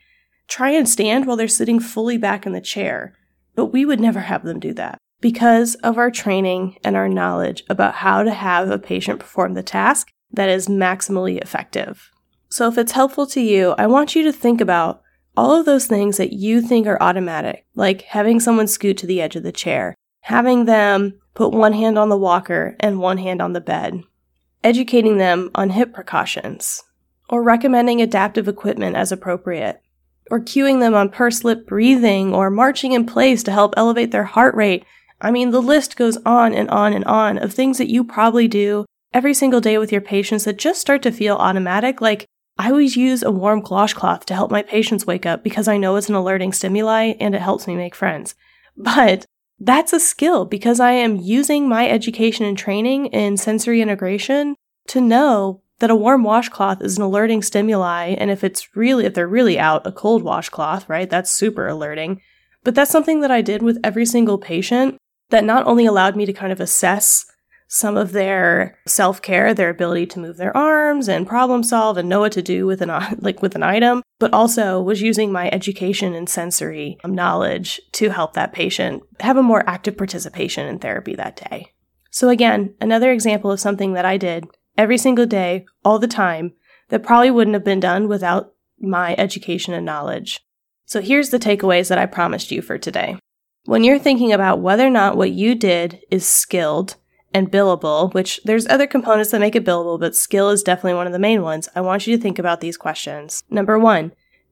try 0.47 0.71
and 0.71 0.89
stand 0.89 1.27
while 1.27 1.37
they're 1.37 1.47
sitting 1.47 1.79
fully 1.79 2.17
back 2.17 2.47
in 2.47 2.53
the 2.53 2.61
chair. 2.61 3.13
But 3.53 3.67
we 3.67 3.85
would 3.85 3.99
never 3.99 4.21
have 4.21 4.43
them 4.43 4.59
do 4.59 4.73
that 4.73 4.97
because 5.23 5.75
of 5.75 5.97
our 5.97 6.11
training 6.11 6.77
and 6.83 6.97
our 6.97 7.07
knowledge 7.07 7.63
about 7.69 7.95
how 7.95 8.23
to 8.23 8.31
have 8.31 8.69
a 8.69 8.77
patient 8.77 9.21
perform 9.21 9.53
the 9.53 9.63
task 9.63 10.11
that 10.33 10.49
is 10.49 10.67
maximally 10.67 11.41
effective. 11.41 12.11
So, 12.49 12.67
if 12.67 12.77
it's 12.77 12.91
helpful 12.91 13.25
to 13.27 13.39
you, 13.39 13.73
I 13.77 13.87
want 13.87 14.15
you 14.15 14.23
to 14.23 14.33
think 14.33 14.59
about 14.59 15.01
all 15.37 15.57
of 15.57 15.65
those 15.65 15.87
things 15.87 16.17
that 16.17 16.33
you 16.33 16.61
think 16.61 16.85
are 16.87 17.01
automatic, 17.01 17.65
like 17.73 18.01
having 18.01 18.41
someone 18.41 18.67
scoot 18.67 18.97
to 18.97 19.07
the 19.07 19.21
edge 19.21 19.37
of 19.37 19.43
the 19.43 19.53
chair, 19.53 19.95
having 20.19 20.65
them 20.65 21.13
put 21.35 21.53
one 21.53 21.71
hand 21.71 21.97
on 21.97 22.09
the 22.09 22.17
walker 22.17 22.75
and 22.81 22.99
one 22.99 23.17
hand 23.17 23.41
on 23.41 23.53
the 23.53 23.61
bed, 23.61 24.03
educating 24.61 25.19
them 25.19 25.49
on 25.55 25.69
hip 25.69 25.93
precautions, 25.93 26.83
or 27.29 27.41
recommending 27.41 28.01
adaptive 28.01 28.49
equipment 28.49 28.97
as 28.97 29.09
appropriate, 29.09 29.81
or 30.29 30.41
cueing 30.41 30.81
them 30.81 30.93
on 30.93 31.07
pursed 31.07 31.45
lip 31.45 31.65
breathing 31.65 32.35
or 32.35 32.49
marching 32.49 32.91
in 32.91 33.05
place 33.05 33.41
to 33.43 33.51
help 33.51 33.73
elevate 33.77 34.11
their 34.11 34.25
heart 34.25 34.53
rate 34.55 34.83
I 35.21 35.31
mean, 35.31 35.51
the 35.51 35.61
list 35.61 35.95
goes 35.95 36.17
on 36.25 36.53
and 36.53 36.69
on 36.69 36.93
and 36.93 37.05
on 37.05 37.37
of 37.37 37.53
things 37.53 37.77
that 37.77 37.89
you 37.89 38.03
probably 38.03 38.47
do 38.47 38.85
every 39.13 39.33
single 39.33 39.61
day 39.61 39.77
with 39.77 39.91
your 39.91 40.01
patients 40.01 40.45
that 40.45 40.57
just 40.57 40.81
start 40.81 41.01
to 41.03 41.11
feel 41.11 41.35
automatic. 41.35 42.01
Like, 42.01 42.25
I 42.57 42.69
always 42.69 42.95
use 42.95 43.23
a 43.23 43.31
warm 43.31 43.63
washcloth 43.67 44.25
to 44.25 44.35
help 44.35 44.51
my 44.51 44.61
patients 44.61 45.07
wake 45.07 45.25
up 45.25 45.43
because 45.43 45.67
I 45.67 45.77
know 45.77 45.95
it's 45.95 46.09
an 46.09 46.15
alerting 46.15 46.53
stimuli 46.53 47.13
and 47.19 47.33
it 47.33 47.41
helps 47.41 47.67
me 47.67 47.75
make 47.75 47.95
friends. 47.95 48.35
But 48.75 49.27
that's 49.59 49.93
a 49.93 49.99
skill 49.99 50.45
because 50.45 50.79
I 50.79 50.93
am 50.93 51.15
using 51.15 51.69
my 51.69 51.87
education 51.87 52.45
and 52.45 52.57
training 52.57 53.05
in 53.07 53.37
sensory 53.37 53.81
integration 53.81 54.55
to 54.87 54.99
know 54.99 55.61
that 55.77 55.91
a 55.91 55.95
warm 55.95 56.23
washcloth 56.23 56.81
is 56.81 56.97
an 56.97 57.03
alerting 57.03 57.43
stimuli. 57.43 58.15
And 58.17 58.31
if 58.31 58.43
it's 58.43 58.75
really, 58.75 59.05
if 59.05 59.13
they're 59.13 59.27
really 59.27 59.59
out, 59.59 59.85
a 59.85 59.91
cold 59.91 60.23
washcloth, 60.23 60.89
right? 60.89 61.09
That's 61.09 61.31
super 61.31 61.67
alerting. 61.67 62.19
But 62.63 62.73
that's 62.73 62.89
something 62.91 63.21
that 63.21 63.31
I 63.31 63.41
did 63.41 63.61
with 63.61 63.79
every 63.83 64.05
single 64.05 64.37
patient 64.37 64.97
that 65.33 65.43
not 65.43 65.65
only 65.65 65.87
allowed 65.87 66.15
me 66.15 66.27
to 66.27 66.31
kind 66.31 66.51
of 66.51 66.59
assess 66.59 67.25
some 67.67 67.97
of 67.97 68.11
their 68.11 68.77
self-care, 68.85 69.51
their 69.51 69.71
ability 69.71 70.05
to 70.05 70.19
move 70.19 70.37
their 70.37 70.55
arms 70.55 71.09
and 71.09 71.25
problem 71.25 71.63
solve 71.63 71.97
and 71.97 72.07
know 72.07 72.19
what 72.19 72.31
to 72.31 72.43
do 72.43 72.67
with 72.67 72.83
an 72.83 73.17
like 73.17 73.41
with 73.41 73.55
an 73.55 73.63
item, 73.63 74.03
but 74.19 74.31
also 74.31 74.79
was 74.79 75.01
using 75.01 75.31
my 75.31 75.49
education 75.49 76.13
and 76.13 76.29
sensory 76.29 76.97
knowledge 77.03 77.81
to 77.93 78.09
help 78.09 78.33
that 78.33 78.53
patient 78.53 79.01
have 79.21 79.35
a 79.35 79.41
more 79.41 79.67
active 79.67 79.97
participation 79.97 80.67
in 80.67 80.77
therapy 80.77 81.15
that 81.15 81.35
day. 81.49 81.65
So 82.11 82.29
again, 82.29 82.75
another 82.79 83.11
example 83.11 83.49
of 83.49 83.59
something 83.59 83.93
that 83.93 84.05
I 84.05 84.17
did 84.17 84.45
every 84.77 84.99
single 84.99 85.25
day, 85.25 85.65
all 85.83 85.97
the 85.97 86.07
time, 86.07 86.53
that 86.89 87.01
probably 87.01 87.31
wouldn't 87.31 87.55
have 87.55 87.65
been 87.65 87.79
done 87.79 88.07
without 88.07 88.53
my 88.79 89.15
education 89.17 89.73
and 89.73 89.83
knowledge. 89.83 90.41
So 90.85 91.01
here's 91.01 91.31
the 91.31 91.39
takeaways 91.39 91.89
that 91.89 91.97
I 91.97 92.05
promised 92.05 92.51
you 92.51 92.61
for 92.61 92.77
today. 92.77 93.17
When 93.65 93.85
you're 93.85 93.99
thinking 93.99 94.33
about 94.33 94.59
whether 94.59 94.85
or 94.85 94.89
not 94.89 95.15
what 95.15 95.31
you 95.31 95.55
did 95.55 96.01
is 96.11 96.27
skilled 96.27 96.97
and 97.33 97.49
billable, 97.49 98.13
which 98.13 98.41
there's 98.43 98.67
other 98.67 98.87
components 98.87 99.31
that 99.31 99.39
make 99.39 99.55
it 99.55 99.63
billable, 99.63 99.97
but 99.97 100.17
skill 100.17 100.49
is 100.49 100.63
definitely 100.63 100.95
one 100.95 101.07
of 101.07 101.13
the 101.13 101.19
main 101.19 101.41
ones, 101.41 101.69
I 101.73 101.79
want 101.79 102.05
you 102.05 102.15
to 102.15 102.21
think 102.21 102.37
about 102.37 102.59
these 102.59 102.75
questions. 102.75 103.41
Number 103.49 103.79
one, 103.79 104.11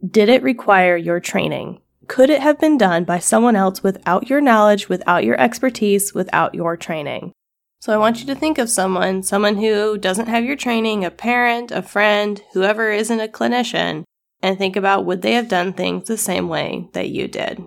did 0.10 0.30
it 0.30 0.42
require 0.42 0.96
your 0.96 1.20
training? 1.20 1.82
Could 2.08 2.30
it 2.30 2.42
have 2.42 2.58
been 2.58 2.78
done 2.78 3.04
by 3.04 3.20
someone 3.20 3.58
else 3.58 3.84
without 3.84 4.30
your 4.30 4.40
knowledge, 4.40 4.88
without 4.88 5.26
your 5.26 5.40
expertise, 5.40 6.14
without 6.14 6.56
your 6.56 6.78
training? 6.78 7.34
So 7.82 7.94
I 7.94 7.98
want 7.98 8.22
you 8.22 8.26
to 8.28 8.36
think 8.36 8.58
of 8.58 8.70
someone, 8.70 9.24
someone 9.24 9.58
who 9.58 9.98
doesn't 9.98 10.28
have 10.28 10.46
your 10.46 10.56
training, 10.56 11.04
a 11.04 11.12
parent, 11.12 11.72
a 11.72 11.82
friend, 11.82 12.42
whoever 12.54 12.92
isn't 12.92 13.20
a 13.20 13.28
clinician, 13.28 14.04
and 14.42 14.58
think 14.58 14.78
about 14.78 15.06
would 15.06 15.22
they 15.22 15.34
have 15.34 15.50
done 15.50 15.74
things 15.74 16.08
the 16.08 16.18
same 16.18 16.48
way 16.48 16.88
that 16.94 17.10
you 17.10 17.28
did? 17.28 17.66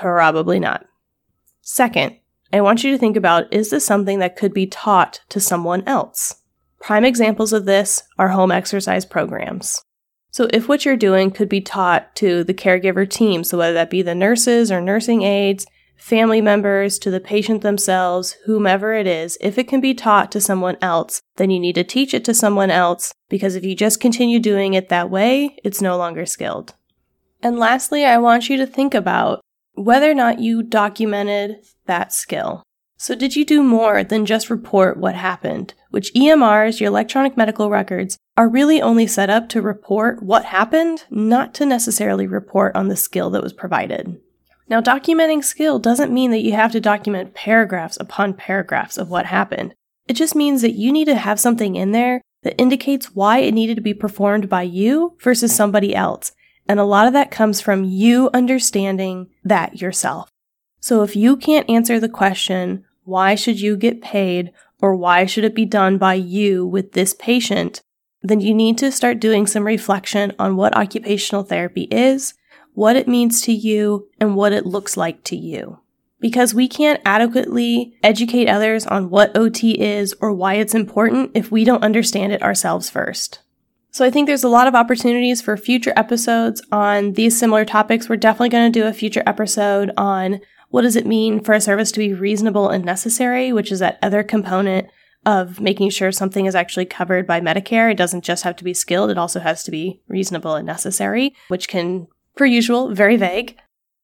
Probably 0.00 0.60
not. 0.60 0.86
Second, 1.60 2.16
I 2.52 2.60
want 2.60 2.84
you 2.84 2.92
to 2.92 2.98
think 2.98 3.16
about 3.16 3.52
is 3.52 3.70
this 3.70 3.84
something 3.84 4.20
that 4.20 4.36
could 4.36 4.54
be 4.54 4.66
taught 4.66 5.20
to 5.30 5.40
someone 5.40 5.82
else? 5.86 6.36
Prime 6.80 7.04
examples 7.04 7.52
of 7.52 7.64
this 7.64 8.04
are 8.16 8.28
home 8.28 8.52
exercise 8.52 9.04
programs. 9.04 9.82
So, 10.30 10.48
if 10.52 10.68
what 10.68 10.84
you're 10.84 10.96
doing 10.96 11.32
could 11.32 11.48
be 11.48 11.60
taught 11.60 12.14
to 12.16 12.44
the 12.44 12.54
caregiver 12.54 13.10
team, 13.10 13.42
so 13.42 13.58
whether 13.58 13.74
that 13.74 13.90
be 13.90 14.02
the 14.02 14.14
nurses 14.14 14.70
or 14.70 14.80
nursing 14.80 15.22
aides, 15.22 15.66
family 15.96 16.40
members, 16.40 16.98
to 17.00 17.10
the 17.10 17.18
patient 17.18 17.62
themselves, 17.62 18.36
whomever 18.44 18.92
it 18.92 19.08
is, 19.08 19.36
if 19.40 19.58
it 19.58 19.66
can 19.66 19.80
be 19.80 19.94
taught 19.94 20.30
to 20.30 20.40
someone 20.40 20.76
else, 20.80 21.20
then 21.36 21.50
you 21.50 21.58
need 21.58 21.74
to 21.74 21.82
teach 21.82 22.14
it 22.14 22.24
to 22.26 22.34
someone 22.34 22.70
else 22.70 23.12
because 23.28 23.56
if 23.56 23.64
you 23.64 23.74
just 23.74 23.98
continue 23.98 24.38
doing 24.38 24.74
it 24.74 24.90
that 24.90 25.10
way, 25.10 25.56
it's 25.64 25.82
no 25.82 25.96
longer 25.96 26.24
skilled. 26.24 26.74
And 27.42 27.58
lastly, 27.58 28.04
I 28.04 28.18
want 28.18 28.48
you 28.48 28.56
to 28.58 28.66
think 28.66 28.94
about 28.94 29.40
whether 29.78 30.10
or 30.10 30.14
not 30.14 30.40
you 30.40 30.62
documented 30.62 31.64
that 31.86 32.12
skill. 32.12 32.62
So, 33.00 33.14
did 33.14 33.36
you 33.36 33.44
do 33.44 33.62
more 33.62 34.02
than 34.02 34.26
just 34.26 34.50
report 34.50 34.96
what 34.96 35.14
happened? 35.14 35.74
Which 35.90 36.12
EMRs, 36.14 36.80
your 36.80 36.88
electronic 36.88 37.36
medical 37.36 37.70
records, 37.70 38.18
are 38.36 38.48
really 38.48 38.82
only 38.82 39.06
set 39.06 39.30
up 39.30 39.48
to 39.50 39.62
report 39.62 40.22
what 40.22 40.46
happened, 40.46 41.04
not 41.08 41.54
to 41.54 41.66
necessarily 41.66 42.26
report 42.26 42.74
on 42.74 42.88
the 42.88 42.96
skill 42.96 43.30
that 43.30 43.42
was 43.42 43.52
provided. 43.52 44.20
Now, 44.68 44.80
documenting 44.80 45.44
skill 45.44 45.78
doesn't 45.78 46.12
mean 46.12 46.32
that 46.32 46.42
you 46.42 46.52
have 46.52 46.72
to 46.72 46.80
document 46.80 47.34
paragraphs 47.34 47.96
upon 48.00 48.34
paragraphs 48.34 48.98
of 48.98 49.08
what 49.08 49.26
happened. 49.26 49.74
It 50.08 50.14
just 50.14 50.34
means 50.34 50.62
that 50.62 50.74
you 50.74 50.92
need 50.92 51.06
to 51.06 51.14
have 51.14 51.38
something 51.38 51.76
in 51.76 51.92
there 51.92 52.20
that 52.42 52.60
indicates 52.60 53.14
why 53.14 53.38
it 53.38 53.54
needed 53.54 53.76
to 53.76 53.80
be 53.80 53.94
performed 53.94 54.48
by 54.48 54.62
you 54.62 55.16
versus 55.20 55.54
somebody 55.54 55.94
else. 55.94 56.32
And 56.68 56.78
a 56.78 56.84
lot 56.84 57.06
of 57.06 57.12
that 57.14 57.30
comes 57.30 57.60
from 57.60 57.84
you 57.84 58.30
understanding 58.34 59.28
that 59.42 59.80
yourself. 59.80 60.30
So 60.80 61.02
if 61.02 61.16
you 61.16 61.36
can't 61.36 61.68
answer 61.68 61.98
the 61.98 62.08
question, 62.08 62.84
why 63.04 63.34
should 63.34 63.60
you 63.60 63.76
get 63.76 64.02
paid 64.02 64.52
or 64.80 64.94
why 64.94 65.24
should 65.24 65.44
it 65.44 65.54
be 65.54 65.64
done 65.64 65.98
by 65.98 66.14
you 66.14 66.66
with 66.66 66.92
this 66.92 67.14
patient, 67.14 67.80
then 68.22 68.40
you 68.40 68.54
need 68.54 68.78
to 68.78 68.92
start 68.92 69.18
doing 69.18 69.46
some 69.46 69.66
reflection 69.66 70.32
on 70.38 70.56
what 70.56 70.76
occupational 70.76 71.42
therapy 71.42 71.84
is 71.90 72.34
what 72.78 72.94
it 72.94 73.08
means 73.08 73.42
to 73.42 73.52
you, 73.52 74.08
and 74.20 74.36
what 74.36 74.52
it 74.52 74.64
looks 74.64 74.96
like 74.96 75.24
to 75.24 75.34
you. 75.34 75.80
Because 76.20 76.54
we 76.54 76.68
can't 76.68 77.02
adequately 77.04 77.92
educate 78.04 78.48
others 78.48 78.86
on 78.86 79.10
what 79.10 79.36
OT 79.36 79.72
is 79.72 80.14
or 80.20 80.32
why 80.32 80.54
it's 80.54 80.76
important 80.76 81.32
if 81.34 81.50
we 81.50 81.64
don't 81.64 81.82
understand 81.82 82.32
it 82.32 82.40
ourselves 82.40 82.88
first. 82.88 83.40
So 83.90 84.04
I 84.04 84.10
think 84.10 84.26
there's 84.26 84.44
a 84.44 84.48
lot 84.48 84.66
of 84.66 84.74
opportunities 84.74 85.40
for 85.40 85.56
future 85.56 85.92
episodes 85.96 86.62
on 86.70 87.14
these 87.14 87.38
similar 87.38 87.64
topics. 87.64 88.08
We're 88.08 88.16
definitely 88.16 88.50
going 88.50 88.70
to 88.70 88.80
do 88.80 88.86
a 88.86 88.92
future 88.92 89.22
episode 89.26 89.90
on 89.96 90.40
what 90.70 90.82
does 90.82 90.96
it 90.96 91.06
mean 91.06 91.42
for 91.42 91.54
a 91.54 91.60
service 91.60 91.90
to 91.92 91.98
be 91.98 92.12
reasonable 92.12 92.68
and 92.68 92.84
necessary, 92.84 93.52
which 93.52 93.72
is 93.72 93.78
that 93.78 93.98
other 94.02 94.22
component 94.22 94.88
of 95.24 95.60
making 95.60 95.90
sure 95.90 96.12
something 96.12 96.46
is 96.46 96.54
actually 96.54 96.84
covered 96.84 97.26
by 97.26 97.40
Medicare. 97.40 97.90
It 97.90 97.96
doesn't 97.96 98.24
just 98.24 98.44
have 98.44 98.56
to 98.56 98.64
be 98.64 98.74
skilled, 98.74 99.10
it 99.10 99.18
also 99.18 99.40
has 99.40 99.64
to 99.64 99.70
be 99.70 100.00
reasonable 100.08 100.54
and 100.54 100.66
necessary, 100.66 101.34
which 101.48 101.68
can 101.68 102.06
per 102.36 102.46
usual, 102.46 102.94
very 102.94 103.16
vague. 103.16 103.56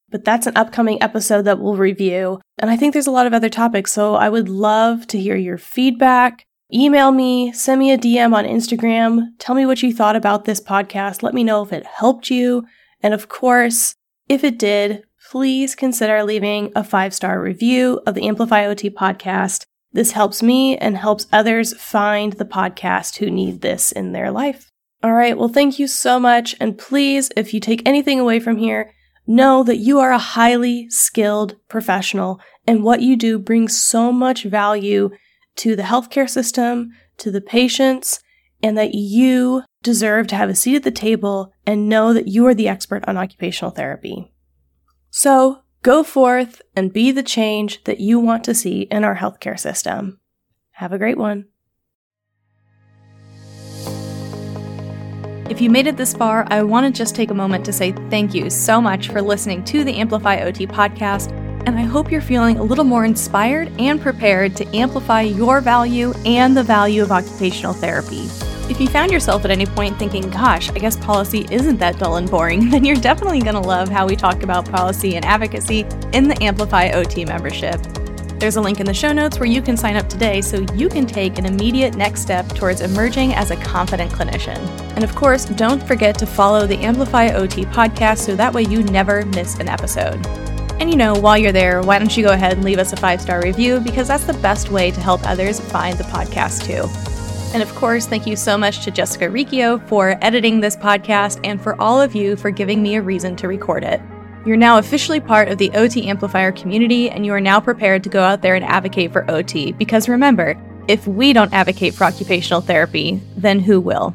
But 0.09 0.23
that's 0.23 0.47
an 0.47 0.55
upcoming 0.55 1.01
episode 1.01 1.43
that 1.43 1.59
we'll 1.59 1.77
review. 1.77 2.41
And 2.59 2.69
I 2.69 2.77
think 2.77 2.93
there's 2.93 3.07
a 3.07 3.11
lot 3.11 3.25
of 3.27 3.33
other 3.33 3.49
topics, 3.49 3.91
so 3.91 4.15
I 4.15 4.29
would 4.29 4.49
love 4.49 5.07
to 5.07 5.19
hear 5.19 5.35
your 5.35 5.57
feedback. 5.57 6.45
Email 6.73 7.11
me, 7.11 7.53
send 7.53 7.79
me 7.79 7.91
a 7.91 7.97
DM 7.97 8.33
on 8.33 8.43
Instagram, 8.43 9.27
tell 9.37 9.53
me 9.53 9.67
what 9.67 9.83
you 9.83 9.93
thought 9.93 10.15
about 10.15 10.45
this 10.45 10.59
podcast, 10.59 11.21
let 11.21 11.35
me 11.35 11.43
know 11.43 11.61
if 11.61 11.71
it 11.71 11.85
helped 11.85 12.31
you. 12.31 12.65
And 13.03 13.13
of 13.13 13.29
course, 13.29 13.93
if 14.27 14.43
it 14.43 14.57
did, 14.57 15.03
please 15.29 15.75
consider 15.75 16.23
leaving 16.23 16.71
a 16.75 16.83
five 16.83 17.13
star 17.13 17.39
review 17.39 18.01
of 18.07 18.15
the 18.15 18.27
Amplify 18.27 18.65
OT 18.65 18.89
podcast. 18.89 19.63
This 19.93 20.13
helps 20.13 20.41
me 20.41 20.75
and 20.77 20.97
helps 20.97 21.27
others 21.31 21.79
find 21.79 22.33
the 22.33 22.45
podcast 22.45 23.17
who 23.17 23.29
need 23.29 23.61
this 23.61 23.91
in 23.91 24.11
their 24.11 24.31
life. 24.31 24.71
All 25.03 25.13
right, 25.13 25.37
well, 25.37 25.49
thank 25.49 25.77
you 25.77 25.85
so 25.85 26.19
much. 26.19 26.55
And 26.59 26.79
please, 26.79 27.29
if 27.37 27.53
you 27.53 27.59
take 27.59 27.87
anything 27.87 28.19
away 28.19 28.39
from 28.39 28.57
here, 28.57 28.91
know 29.27 29.61
that 29.63 29.77
you 29.77 29.99
are 29.99 30.11
a 30.11 30.17
highly 30.17 30.89
skilled 30.89 31.57
professional 31.69 32.39
and 32.65 32.83
what 32.83 33.01
you 33.01 33.15
do 33.15 33.37
brings 33.37 33.79
so 33.79 34.11
much 34.11 34.43
value 34.43 35.11
to 35.57 35.75
the 35.75 35.83
healthcare 35.83 36.29
system, 36.29 36.91
to 37.17 37.31
the 37.31 37.41
patients, 37.41 38.19
and 38.61 38.77
that 38.77 38.93
you 38.93 39.63
deserve 39.83 40.27
to 40.27 40.35
have 40.35 40.49
a 40.49 40.55
seat 40.55 40.75
at 40.75 40.83
the 40.83 40.91
table 40.91 41.53
and 41.65 41.89
know 41.89 42.13
that 42.13 42.27
you 42.27 42.45
are 42.47 42.53
the 42.53 42.67
expert 42.67 43.03
on 43.07 43.17
occupational 43.17 43.71
therapy. 43.71 44.33
So 45.11 45.59
go 45.83 46.03
forth 46.03 46.61
and 46.75 46.91
be 46.91 47.11
the 47.11 47.23
change 47.23 47.83
that 47.83 47.99
you 47.99 48.19
want 48.19 48.43
to 48.45 48.55
see 48.55 48.81
in 48.91 49.03
our 49.03 49.15
healthcare 49.15 49.59
system. 49.59 50.19
Have 50.71 50.91
a 50.91 50.97
great 50.97 51.17
one. 51.17 51.45
If 55.47 55.61
you 55.61 55.69
made 55.69 55.85
it 55.85 55.95
this 55.95 56.15
far, 56.15 56.47
I 56.49 56.63
want 56.63 56.87
to 56.87 56.97
just 56.97 57.15
take 57.15 57.29
a 57.29 57.35
moment 57.35 57.63
to 57.65 57.71
say 57.71 57.91
thank 58.09 58.33
you 58.33 58.49
so 58.49 58.81
much 58.81 59.09
for 59.09 59.21
listening 59.21 59.63
to 59.65 59.83
the 59.83 59.95
Amplify 59.95 60.39
OT 60.39 60.65
podcast, 60.65 61.31
and 61.65 61.77
I 61.79 61.83
hope 61.83 62.11
you're 62.11 62.21
feeling 62.21 62.57
a 62.57 62.63
little 62.63 62.83
more 62.83 63.05
inspired 63.05 63.71
and 63.79 63.99
prepared 63.99 64.55
to 64.57 64.75
amplify 64.75 65.21
your 65.21 65.61
value 65.61 66.13
and 66.25 66.55
the 66.55 66.63
value 66.63 67.01
of 67.01 67.11
occupational 67.11 67.73
therapy. 67.73 68.29
If 68.69 68.79
you 68.79 68.87
found 68.87 69.11
yourself 69.11 69.45
at 69.45 69.51
any 69.51 69.65
point 69.65 69.97
thinking, 69.99 70.29
gosh, 70.29 70.69
I 70.69 70.79
guess 70.79 70.97
policy 70.97 71.45
isn't 71.51 71.77
that 71.77 71.99
dull 71.99 72.17
and 72.17 72.29
boring, 72.29 72.69
then 72.71 72.85
you're 72.85 72.95
definitely 72.95 73.41
going 73.41 73.55
to 73.55 73.61
love 73.61 73.89
how 73.89 74.07
we 74.07 74.15
talk 74.15 74.43
about 74.43 74.69
policy 74.69 75.15
and 75.15 75.25
advocacy 75.25 75.85
in 76.13 76.27
the 76.27 76.41
Amplify 76.41 76.89
OT 76.89 77.25
membership. 77.25 77.81
There's 78.39 78.57
a 78.57 78.61
link 78.61 78.79
in 78.79 78.85
the 78.85 78.93
show 78.93 79.13
notes 79.13 79.39
where 79.39 79.47
you 79.47 79.61
can 79.61 79.77
sign 79.77 79.95
up 79.95 80.09
today 80.09 80.41
so 80.41 80.65
you 80.73 80.89
can 80.89 81.05
take 81.05 81.39
an 81.39 81.45
immediate 81.45 81.95
next 81.95 82.21
step 82.21 82.47
towards 82.49 82.81
emerging 82.81 83.33
as 83.33 83.49
a 83.49 83.55
confident 83.55 84.11
clinician. 84.11 84.57
And 84.95 85.03
of 85.03 85.15
course, 85.15 85.45
don't 85.45 85.81
forget 85.81 86.17
to 86.19 86.25
follow 86.25 86.67
the 86.67 86.77
Amplify 86.77 87.29
OT 87.29 87.65
podcast 87.65 88.19
so 88.19 88.35
that 88.35 88.53
way 88.53 88.63
you 88.63 88.83
never 88.83 89.25
miss 89.27 89.57
an 89.59 89.69
episode. 89.69 90.44
And 90.79 90.89
you 90.89 90.97
know, 90.97 91.13
while 91.13 91.37
you're 91.37 91.51
there, 91.51 91.81
why 91.81 91.99
don't 91.99 92.15
you 92.15 92.23
go 92.23 92.33
ahead 92.33 92.53
and 92.53 92.63
leave 92.63 92.79
us 92.79 92.91
a 92.91 92.97
five 92.97 93.21
star 93.21 93.41
review 93.41 93.79
because 93.79 94.07
that's 94.07 94.25
the 94.25 94.33
best 94.33 94.69
way 94.71 94.91
to 94.91 94.99
help 94.99 95.25
others 95.25 95.59
find 95.59 95.97
the 95.97 96.03
podcast 96.05 96.65
too. 96.65 96.89
And 97.53 97.63
of 97.63 97.73
course, 97.75 98.05
thank 98.05 98.27
you 98.27 98.35
so 98.35 98.57
much 98.57 98.83
to 98.83 98.91
Jessica 98.91 99.29
Riccio 99.29 99.79
for 99.87 100.17
editing 100.21 100.59
this 100.59 100.75
podcast 100.75 101.39
and 101.45 101.61
for 101.61 101.79
all 101.81 102.01
of 102.01 102.13
you 102.13 102.35
for 102.35 102.51
giving 102.51 102.83
me 102.83 102.95
a 102.95 103.01
reason 103.01 103.37
to 103.37 103.47
record 103.47 103.83
it. 103.85 104.01
You're 104.45 104.57
now 104.57 104.77
officially 104.77 105.21
part 105.21 105.47
of 105.47 105.57
the 105.57 105.71
OT 105.71 106.07
Amplifier 106.07 106.51
community, 106.51 107.09
and 107.09 107.25
you 107.25 107.33
are 107.33 107.41
now 107.41 107.59
prepared 107.59 108.03
to 108.03 108.09
go 108.09 108.21
out 108.21 108.41
there 108.41 108.55
and 108.55 108.63
advocate 108.63 109.11
for 109.11 109.29
OT. 109.31 109.71
Because 109.71 110.07
remember, 110.09 110.55
if 110.87 111.07
we 111.07 111.33
don't 111.33 111.51
advocate 111.53 111.95
for 111.95 112.03
occupational 112.03 112.61
therapy, 112.61 113.21
then 113.37 113.59
who 113.59 113.79
will? 113.79 114.13